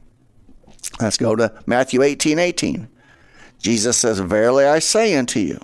Let's 1.00 1.18
go 1.18 1.36
to 1.36 1.54
Matthew 1.65 2.02
18 2.02 2.39
18. 2.39 2.88
Jesus 3.60 3.98
says, 3.98 4.20
Verily 4.20 4.65
I 4.65 4.80
say 4.80 5.15
unto 5.15 5.39
you, 5.39 5.60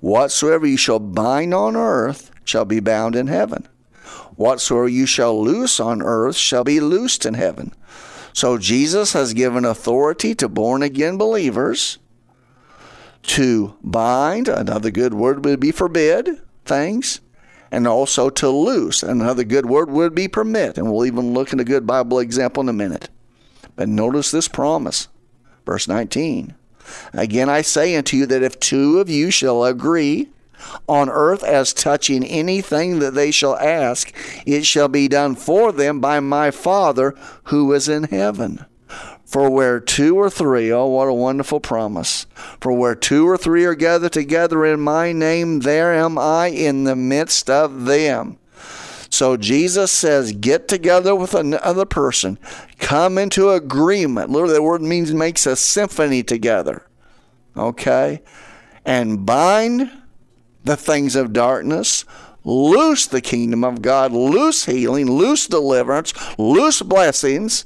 whatsoever 0.00 0.66
you 0.66 0.76
shall 0.76 0.98
bind 0.98 1.52
on 1.52 1.76
earth 1.76 2.30
shall 2.44 2.64
be 2.64 2.80
bound 2.80 3.14
in 3.14 3.26
heaven. 3.26 3.66
Whatsoever 4.36 4.88
you 4.88 5.04
shall 5.04 5.42
loose 5.42 5.80
on 5.80 6.00
earth 6.00 6.36
shall 6.36 6.64
be 6.64 6.80
loosed 6.80 7.26
in 7.26 7.34
heaven. 7.34 7.74
So 8.32 8.56
Jesus 8.56 9.12
has 9.12 9.34
given 9.34 9.64
authority 9.64 10.34
to 10.36 10.48
born 10.48 10.82
again 10.82 11.18
believers 11.18 11.98
to 13.24 13.74
bind, 13.82 14.48
another 14.48 14.90
good 14.90 15.14
word 15.14 15.44
would 15.44 15.60
be 15.60 15.72
forbid 15.72 16.40
things, 16.64 17.20
and 17.70 17.86
also 17.86 18.30
to 18.30 18.48
loose. 18.48 19.02
Another 19.02 19.44
good 19.44 19.66
word 19.66 19.90
would 19.90 20.14
be 20.14 20.28
permit. 20.28 20.78
And 20.78 20.90
we'll 20.90 21.06
even 21.06 21.34
look 21.34 21.52
at 21.52 21.60
a 21.60 21.64
good 21.64 21.86
Bible 21.86 22.18
example 22.18 22.62
in 22.62 22.68
a 22.68 22.72
minute. 22.72 23.08
But 23.78 23.88
notice 23.88 24.32
this 24.32 24.48
promise. 24.48 25.06
Verse 25.64 25.86
19. 25.86 26.54
Again 27.12 27.48
I 27.48 27.62
say 27.62 27.94
unto 27.94 28.16
you 28.16 28.26
that 28.26 28.42
if 28.42 28.58
two 28.58 28.98
of 28.98 29.08
you 29.08 29.30
shall 29.30 29.64
agree 29.64 30.30
on 30.88 31.08
earth 31.08 31.44
as 31.44 31.72
touching 31.72 32.24
anything 32.24 32.98
that 32.98 33.14
they 33.14 33.30
shall 33.30 33.56
ask, 33.56 34.12
it 34.44 34.66
shall 34.66 34.88
be 34.88 35.06
done 35.06 35.36
for 35.36 35.70
them 35.70 36.00
by 36.00 36.18
my 36.18 36.50
Father 36.50 37.14
who 37.44 37.72
is 37.72 37.88
in 37.88 38.04
heaven. 38.04 38.66
For 39.24 39.48
where 39.48 39.78
two 39.78 40.16
or 40.16 40.28
three, 40.28 40.72
oh, 40.72 40.86
what 40.86 41.06
a 41.06 41.12
wonderful 41.12 41.60
promise. 41.60 42.26
For 42.60 42.72
where 42.72 42.96
two 42.96 43.28
or 43.28 43.36
three 43.36 43.64
are 43.64 43.76
gathered 43.76 44.12
together 44.12 44.66
in 44.66 44.80
my 44.80 45.12
name, 45.12 45.60
there 45.60 45.94
am 45.94 46.18
I 46.18 46.48
in 46.48 46.82
the 46.82 46.96
midst 46.96 47.48
of 47.48 47.84
them. 47.84 48.38
So 49.10 49.36
Jesus 49.36 49.90
says, 49.90 50.32
get 50.32 50.68
together 50.68 51.14
with 51.14 51.34
another 51.34 51.84
person, 51.84 52.38
come 52.78 53.18
into 53.18 53.50
agreement. 53.50 54.30
Literally, 54.30 54.54
the 54.54 54.62
word 54.62 54.82
means 54.82 55.12
makes 55.12 55.46
a 55.46 55.56
symphony 55.56 56.22
together. 56.22 56.86
Okay? 57.56 58.22
And 58.84 59.24
bind 59.24 59.90
the 60.64 60.76
things 60.76 61.16
of 61.16 61.32
darkness, 61.32 62.04
loose 62.44 63.06
the 63.06 63.20
kingdom 63.20 63.64
of 63.64 63.82
God, 63.82 64.12
loose 64.12 64.66
healing, 64.66 65.10
loose 65.10 65.46
deliverance, 65.46 66.12
loose 66.38 66.82
blessings 66.82 67.64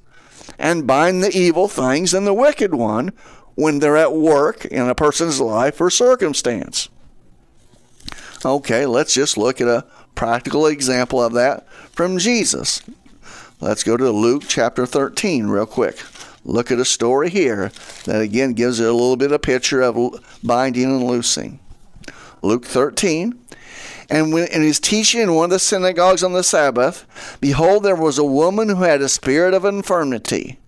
and 0.59 0.87
bind 0.87 1.23
the 1.23 1.37
evil 1.37 1.69
things 1.69 2.15
and 2.15 2.27
the 2.27 2.35
wicked 2.35 2.75
one 2.75 3.13
when 3.55 3.79
they're 3.81 3.97
at 3.97 4.13
work 4.13 4.65
in 4.65 4.89
a 4.89 4.95
person's 4.95 5.41
life 5.41 5.81
or 5.81 5.91
circumstance. 5.91 6.89
Okay, 8.45 8.87
let's 8.87 9.15
just 9.15 9.37
look 9.37 9.61
at 9.61 9.69
a 9.69 9.87
practical 10.15 10.67
example 10.67 11.23
of 11.23 11.33
that 11.35 11.69
from 11.91 12.19
Jesus. 12.19 12.83
Let's 13.61 13.85
go 13.85 13.97
to 13.97 14.11
Luke 14.11 14.45
chapter 14.49 14.87
13 14.87 15.47
real 15.47 15.67
quick. 15.67 16.03
look 16.45 16.71
at 16.71 16.79
a 16.79 16.85
story 16.85 17.31
here 17.31 17.71
that 18.05 18.21
again 18.21 18.53
gives 18.53 18.81
it 18.81 18.89
a 18.89 18.93
little 18.93 19.17
bit 19.17 19.33
of 19.33 19.43
picture 19.43 19.81
of 19.83 19.97
binding 20.43 20.85
and 20.85 21.05
loosing. 21.05 21.61
Luke 22.43 22.65
13. 22.65 23.39
And 24.11 24.33
when 24.33 24.49
in 24.49 24.63
his 24.63 24.81
teaching 24.81 25.21
in 25.21 25.35
one 25.35 25.45
of 25.45 25.51
the 25.51 25.59
synagogues 25.59 26.23
on 26.23 26.33
the 26.33 26.43
Sabbath, 26.43 27.39
behold, 27.41 27.85
there 27.85 27.97
was 27.97 28.19
a 28.19 28.25
woman 28.25 28.69
who 28.69 28.83
had 28.83 29.01
a 29.01 29.09
spirit 29.09 29.55
of 29.55 29.65
infirmity. 29.65 30.59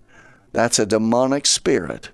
That's 0.53 0.79
a 0.79 0.87
demonic 0.87 1.47
spirit. 1.47 2.11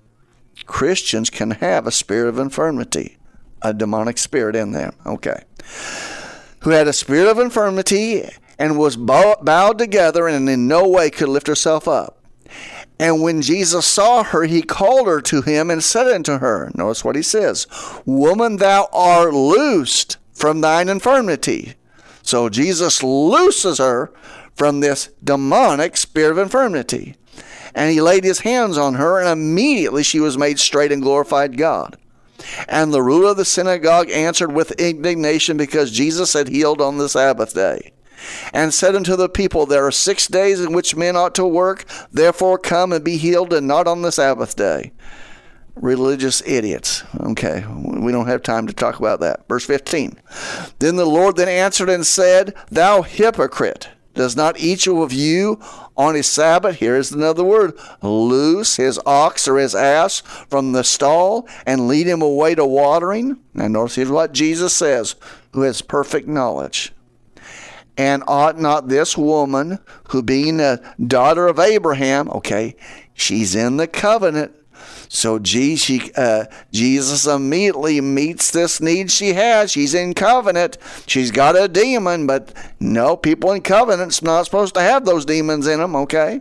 Christians 0.65 1.29
can 1.29 1.51
have 1.51 1.87
a 1.87 1.91
spirit 1.91 2.27
of 2.27 2.39
infirmity, 2.39 3.17
a 3.61 3.73
demonic 3.73 4.17
spirit 4.17 4.55
in 4.55 4.71
them. 4.71 4.93
Okay. 5.05 5.43
Who 6.61 6.71
had 6.71 6.87
a 6.87 6.93
spirit 6.93 7.27
of 7.27 7.39
infirmity 7.39 8.23
and 8.59 8.77
was 8.77 8.95
bowed 8.95 9.77
together 9.77 10.27
and 10.27 10.47
in 10.47 10.67
no 10.67 10.87
way 10.87 11.09
could 11.09 11.29
lift 11.29 11.47
herself 11.47 11.87
up. 11.87 12.19
And 12.99 13.23
when 13.23 13.41
Jesus 13.41 13.87
saw 13.87 14.23
her, 14.23 14.43
he 14.43 14.61
called 14.61 15.07
her 15.07 15.21
to 15.21 15.41
him 15.41 15.71
and 15.71 15.83
said 15.83 16.07
unto 16.07 16.37
her, 16.37 16.71
Notice 16.75 17.03
what 17.03 17.15
he 17.15 17.23
says, 17.23 17.65
Woman, 18.05 18.57
thou 18.57 18.87
art 18.93 19.33
loosed 19.33 20.17
from 20.33 20.61
thine 20.61 20.87
infirmity. 20.87 21.73
So 22.21 22.49
Jesus 22.49 23.01
looses 23.01 23.79
her 23.79 24.13
from 24.53 24.79
this 24.79 25.09
demonic 25.23 25.97
spirit 25.97 26.31
of 26.31 26.37
infirmity. 26.37 27.15
And 27.73 27.91
he 27.91 28.01
laid 28.01 28.23
his 28.23 28.41
hands 28.41 28.77
on 28.77 28.95
her, 28.95 29.19
and 29.19 29.29
immediately 29.29 30.03
she 30.03 30.19
was 30.19 30.37
made 30.37 30.59
straight 30.59 30.91
and 30.91 31.01
glorified 31.01 31.57
God. 31.57 31.97
And 32.67 32.93
the 32.93 33.01
ruler 33.01 33.31
of 33.31 33.37
the 33.37 33.45
synagogue 33.45 34.09
answered 34.09 34.51
with 34.51 34.71
indignation 34.73 35.57
because 35.57 35.91
Jesus 35.91 36.33
had 36.33 36.49
healed 36.49 36.81
on 36.81 36.97
the 36.97 37.09
Sabbath 37.09 37.53
day 37.53 37.93
and 38.53 38.73
said 38.73 38.95
unto 38.95 39.15
the 39.15 39.29
people, 39.29 39.65
There 39.65 39.85
are 39.85 39.91
six 39.91 40.27
days 40.27 40.59
in 40.61 40.73
which 40.73 40.95
men 40.95 41.15
ought 41.15 41.35
to 41.35 41.45
work, 41.45 41.85
therefore 42.11 42.57
come 42.57 42.91
and 42.91 43.03
be 43.03 43.17
healed, 43.17 43.53
and 43.53 43.67
not 43.67 43.87
on 43.87 44.01
the 44.01 44.11
Sabbath 44.11 44.55
day. 44.55 44.91
Religious 45.75 46.41
idiots. 46.45 47.03
Okay, 47.19 47.65
we 47.67 48.11
don't 48.11 48.27
have 48.27 48.43
time 48.43 48.67
to 48.67 48.73
talk 48.73 48.99
about 48.99 49.21
that. 49.21 49.47
Verse 49.47 49.65
15. 49.65 50.19
Then 50.79 50.97
the 50.97 51.05
Lord 51.05 51.37
then 51.37 51.47
answered 51.47 51.89
and 51.89 52.05
said, 52.05 52.53
Thou 52.69 53.01
hypocrite, 53.01 53.89
does 54.13 54.35
not 54.35 54.59
each 54.59 54.87
of 54.87 55.13
you 55.13 55.59
on 55.95 56.15
his 56.15 56.27
Sabbath, 56.27 56.77
here 56.77 56.95
is 56.95 57.11
another 57.11 57.43
word, 57.43 57.77
loose 58.01 58.77
his 58.77 58.99
ox 59.05 59.47
or 59.47 59.57
his 59.57 59.75
ass 59.75 60.19
from 60.49 60.71
the 60.71 60.83
stall 60.83 61.47
and 61.65 61.87
lead 61.87 62.07
him 62.07 62.21
away 62.21 62.55
to 62.55 62.65
watering? 62.65 63.39
Now 63.53 63.67
notice 63.67 63.95
here's 63.95 64.09
what 64.09 64.33
Jesus 64.33 64.73
says, 64.73 65.15
who 65.53 65.61
has 65.61 65.81
perfect 65.81 66.27
knowledge. 66.27 66.93
And 67.97 68.23
ought 68.27 68.57
not 68.57 68.87
this 68.87 69.17
woman, 69.17 69.79
who 70.09 70.23
being 70.23 70.59
a 70.59 70.81
daughter 71.05 71.47
of 71.47 71.59
Abraham, 71.59 72.29
okay, 72.29 72.75
she's 73.13 73.53
in 73.53 73.77
the 73.77 73.87
covenant. 73.87 74.55
So 75.13 75.43
she, 75.43 76.09
uh, 76.15 76.45
Jesus 76.71 77.27
immediately 77.27 77.99
meets 77.99 78.49
this 78.49 78.79
need 78.79 79.11
she 79.11 79.33
has. 79.33 79.69
She's 79.69 79.93
in 79.93 80.13
covenant. 80.13 80.77
She's 81.05 81.31
got 81.31 81.57
a 81.57 81.67
demon, 81.67 82.27
but 82.27 82.53
no, 82.79 83.17
people 83.17 83.51
in 83.51 83.61
covenant's 83.61 84.21
not 84.21 84.45
supposed 84.45 84.73
to 84.75 84.81
have 84.81 85.03
those 85.03 85.25
demons 85.25 85.67
in 85.67 85.81
them, 85.81 85.97
okay? 85.97 86.39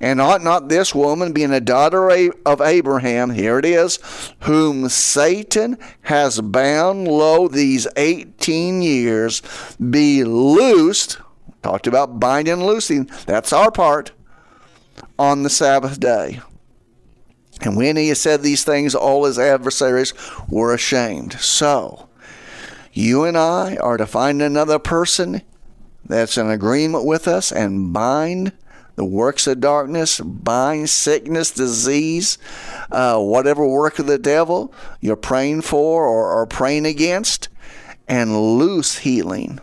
And 0.00 0.18
ought 0.18 0.42
not 0.42 0.70
this 0.70 0.94
woman, 0.94 1.34
being 1.34 1.52
a 1.52 1.60
daughter 1.60 2.10
of 2.46 2.62
Abraham, 2.62 3.28
here 3.28 3.58
it 3.58 3.66
is, 3.66 3.98
whom 4.40 4.88
Satan 4.88 5.76
has 6.00 6.40
bound 6.40 7.06
low 7.06 7.48
these 7.48 7.86
18 7.96 8.80
years, 8.80 9.42
be 9.90 10.24
loosed? 10.24 11.18
Talked 11.62 11.86
about 11.86 12.18
binding 12.18 12.54
and 12.54 12.66
loosing. 12.66 13.10
That's 13.26 13.52
our 13.52 13.70
part 13.70 14.12
on 15.18 15.42
the 15.42 15.50
Sabbath 15.50 16.00
day. 16.00 16.40
And 17.60 17.76
when 17.76 17.96
he 17.96 18.14
said 18.14 18.42
these 18.42 18.64
things, 18.64 18.94
all 18.94 19.24
his 19.24 19.38
adversaries 19.38 20.14
were 20.48 20.74
ashamed. 20.74 21.34
So, 21.34 22.08
you 22.92 23.24
and 23.24 23.36
I 23.36 23.76
are 23.76 23.96
to 23.96 24.06
find 24.06 24.40
another 24.40 24.78
person 24.78 25.42
that's 26.04 26.38
in 26.38 26.50
agreement 26.50 27.04
with 27.04 27.28
us 27.28 27.52
and 27.52 27.92
bind 27.92 28.52
the 28.96 29.04
works 29.04 29.46
of 29.46 29.60
darkness, 29.60 30.20
bind 30.20 30.90
sickness, 30.90 31.50
disease, 31.50 32.36
uh, 32.90 33.18
whatever 33.18 33.66
work 33.66 33.98
of 33.98 34.06
the 34.06 34.18
devil 34.18 34.74
you're 35.00 35.16
praying 35.16 35.62
for 35.62 36.04
or, 36.04 36.32
or 36.32 36.46
praying 36.46 36.84
against, 36.84 37.48
and 38.08 38.58
loose 38.58 38.98
healing. 38.98 39.60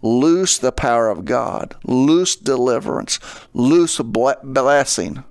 Loose 0.00 0.58
the 0.58 0.70
power 0.70 1.08
of 1.08 1.24
God, 1.24 1.74
loose 1.84 2.36
deliverance, 2.36 3.18
loose 3.52 3.98
blessing. 3.98 5.24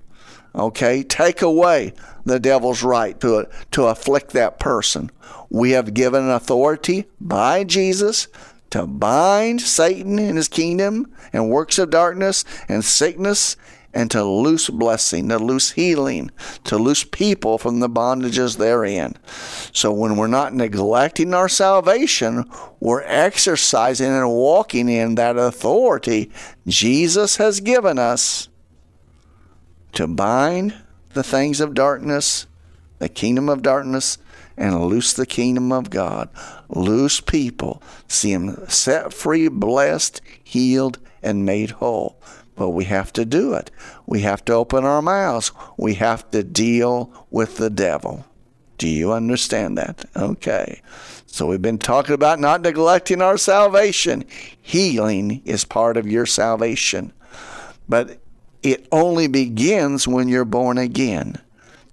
Okay, 0.58 1.04
take 1.04 1.40
away 1.40 1.92
the 2.24 2.40
devil's 2.40 2.82
right 2.82 3.18
to 3.20 3.48
to 3.70 3.84
afflict 3.84 4.32
that 4.32 4.58
person. 4.58 5.10
We 5.48 5.70
have 5.70 5.94
given 5.94 6.28
authority 6.28 7.06
by 7.20 7.62
Jesus 7.62 8.26
to 8.70 8.86
bind 8.86 9.60
Satan 9.60 10.18
and 10.18 10.36
his 10.36 10.48
kingdom 10.48 11.12
and 11.32 11.48
works 11.48 11.78
of 11.78 11.90
darkness 11.90 12.44
and 12.68 12.84
sickness 12.84 13.56
and 13.94 14.10
to 14.10 14.22
loose 14.22 14.68
blessing, 14.68 15.28
to 15.28 15.38
loose 15.38 15.70
healing, 15.70 16.30
to 16.64 16.76
loose 16.76 17.04
people 17.04 17.56
from 17.56 17.80
the 17.80 17.88
bondages 17.88 18.58
therein. 18.58 19.14
So 19.72 19.92
when 19.92 20.16
we're 20.16 20.26
not 20.26 20.54
neglecting 20.54 21.32
our 21.32 21.48
salvation, 21.48 22.44
we're 22.80 23.02
exercising 23.02 24.08
and 24.08 24.28
walking 24.28 24.88
in 24.88 25.14
that 25.14 25.38
authority 25.38 26.30
Jesus 26.66 27.36
has 27.36 27.60
given 27.60 27.98
us 27.98 28.48
to 29.92 30.06
bind 30.06 30.74
the 31.14 31.22
things 31.22 31.60
of 31.60 31.74
darkness, 31.74 32.46
the 32.98 33.08
kingdom 33.08 33.48
of 33.48 33.62
darkness, 33.62 34.18
and 34.56 34.84
loose 34.84 35.12
the 35.12 35.26
kingdom 35.26 35.72
of 35.72 35.90
God. 35.90 36.28
Loose 36.68 37.20
people. 37.20 37.82
See 38.08 38.32
them 38.32 38.68
set 38.68 39.12
free, 39.12 39.48
blessed, 39.48 40.20
healed, 40.42 40.98
and 41.22 41.46
made 41.46 41.70
whole. 41.70 42.20
But 42.56 42.70
we 42.70 42.84
have 42.86 43.12
to 43.12 43.24
do 43.24 43.54
it. 43.54 43.70
We 44.04 44.22
have 44.22 44.44
to 44.46 44.54
open 44.54 44.84
our 44.84 45.00
mouths. 45.00 45.52
We 45.76 45.94
have 45.94 46.28
to 46.32 46.42
deal 46.42 47.26
with 47.30 47.56
the 47.56 47.70
devil. 47.70 48.24
Do 48.78 48.88
you 48.88 49.12
understand 49.12 49.78
that? 49.78 50.04
Okay. 50.16 50.82
So 51.26 51.46
we've 51.46 51.62
been 51.62 51.78
talking 51.78 52.14
about 52.14 52.40
not 52.40 52.62
neglecting 52.62 53.22
our 53.22 53.38
salvation. 53.38 54.24
Healing 54.60 55.42
is 55.44 55.64
part 55.64 55.96
of 55.96 56.06
your 56.06 56.26
salvation. 56.26 57.12
But 57.88 58.20
it 58.62 58.86
only 58.90 59.26
begins 59.26 60.08
when 60.08 60.28
you're 60.28 60.44
born 60.44 60.78
again. 60.78 61.36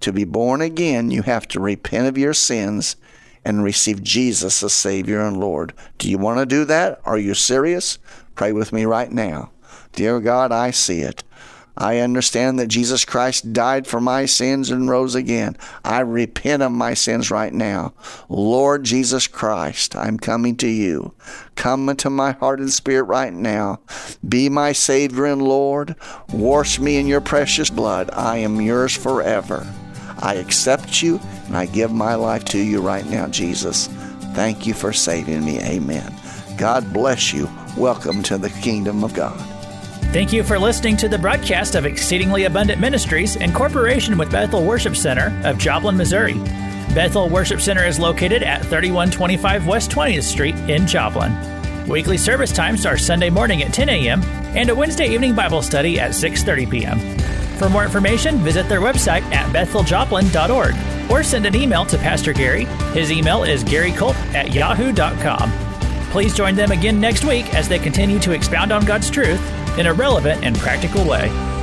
To 0.00 0.12
be 0.12 0.24
born 0.24 0.60
again, 0.60 1.10
you 1.10 1.22
have 1.22 1.48
to 1.48 1.60
repent 1.60 2.06
of 2.06 2.18
your 2.18 2.34
sins 2.34 2.96
and 3.44 3.62
receive 3.62 4.02
Jesus 4.02 4.62
as 4.62 4.72
Savior 4.72 5.20
and 5.20 5.38
Lord. 5.38 5.72
Do 5.98 6.10
you 6.10 6.18
want 6.18 6.38
to 6.40 6.46
do 6.46 6.64
that? 6.64 7.00
Are 7.04 7.18
you 7.18 7.34
serious? 7.34 7.98
Pray 8.34 8.52
with 8.52 8.72
me 8.72 8.84
right 8.84 9.10
now. 9.10 9.50
Dear 9.92 10.20
God, 10.20 10.52
I 10.52 10.72
see 10.72 11.00
it. 11.00 11.22
I 11.76 11.98
understand 11.98 12.58
that 12.58 12.68
Jesus 12.68 13.04
Christ 13.04 13.52
died 13.52 13.86
for 13.86 14.00
my 14.00 14.24
sins 14.24 14.70
and 14.70 14.88
rose 14.88 15.14
again. 15.14 15.56
I 15.84 16.00
repent 16.00 16.62
of 16.62 16.72
my 16.72 16.94
sins 16.94 17.30
right 17.30 17.52
now. 17.52 17.92
Lord 18.28 18.84
Jesus 18.84 19.26
Christ, 19.26 19.94
I'm 19.94 20.18
coming 20.18 20.56
to 20.56 20.68
you. 20.68 21.12
Come 21.54 21.88
into 21.88 22.08
my 22.08 22.32
heart 22.32 22.60
and 22.60 22.72
spirit 22.72 23.04
right 23.04 23.32
now. 23.32 23.80
Be 24.26 24.48
my 24.48 24.72
Savior 24.72 25.26
and 25.26 25.42
Lord. 25.42 25.96
Wash 26.32 26.78
me 26.78 26.96
in 26.96 27.06
your 27.06 27.20
precious 27.20 27.68
blood. 27.68 28.10
I 28.12 28.38
am 28.38 28.60
yours 28.60 28.96
forever. 28.96 29.66
I 30.20 30.34
accept 30.34 31.02
you 31.02 31.20
and 31.46 31.56
I 31.56 31.66
give 31.66 31.92
my 31.92 32.14
life 32.14 32.44
to 32.46 32.58
you 32.58 32.80
right 32.80 33.06
now, 33.06 33.26
Jesus. 33.28 33.88
Thank 34.34 34.66
you 34.66 34.74
for 34.74 34.92
saving 34.92 35.44
me. 35.44 35.60
Amen. 35.60 36.14
God 36.56 36.90
bless 36.92 37.32
you. 37.32 37.50
Welcome 37.76 38.22
to 38.24 38.38
the 38.38 38.50
kingdom 38.50 39.04
of 39.04 39.12
God. 39.12 39.55
Thank 40.16 40.32
you 40.32 40.42
for 40.42 40.58
listening 40.58 40.96
to 40.96 41.10
the 41.10 41.18
broadcast 41.18 41.74
of 41.74 41.84
Exceedingly 41.84 42.44
Abundant 42.44 42.80
Ministries 42.80 43.36
in 43.36 43.52
cooperation 43.52 44.16
with 44.16 44.32
Bethel 44.32 44.64
Worship 44.64 44.96
Center 44.96 45.38
of 45.44 45.58
Joplin, 45.58 45.94
Missouri. 45.94 46.32
Bethel 46.94 47.28
Worship 47.28 47.60
Center 47.60 47.84
is 47.84 47.98
located 47.98 48.42
at 48.42 48.62
3125 48.62 49.66
West 49.66 49.90
20th 49.90 50.22
Street 50.22 50.54
in 50.70 50.86
Joplin. 50.86 51.36
Weekly 51.86 52.16
service 52.16 52.50
times 52.50 52.86
are 52.86 52.96
Sunday 52.96 53.28
morning 53.28 53.62
at 53.62 53.74
10 53.74 53.90
a.m. 53.90 54.22
and 54.56 54.70
a 54.70 54.74
Wednesday 54.74 55.06
evening 55.06 55.34
Bible 55.34 55.60
study 55.60 56.00
at 56.00 56.12
6:30 56.12 56.70
p.m. 56.70 56.98
For 57.58 57.68
more 57.68 57.84
information, 57.84 58.38
visit 58.38 58.70
their 58.70 58.80
website 58.80 59.22
at 59.34 59.52
betheljoplin.org 59.54 61.10
or 61.10 61.22
send 61.22 61.44
an 61.44 61.54
email 61.54 61.84
to 61.84 61.98
Pastor 61.98 62.32
Gary. 62.32 62.64
His 62.94 63.12
email 63.12 63.44
is 63.44 63.62
garycolt 63.62 64.16
at 64.32 64.54
yahoo.com. 64.54 65.52
Please 66.10 66.34
join 66.34 66.54
them 66.54 66.72
again 66.72 66.98
next 66.98 67.26
week 67.26 67.52
as 67.54 67.68
they 67.68 67.78
continue 67.78 68.18
to 68.20 68.32
expound 68.32 68.72
on 68.72 68.82
God's 68.86 69.10
truth 69.10 69.42
in 69.78 69.86
a 69.86 69.92
relevant 69.92 70.44
and 70.44 70.56
practical 70.58 71.06
way. 71.08 71.55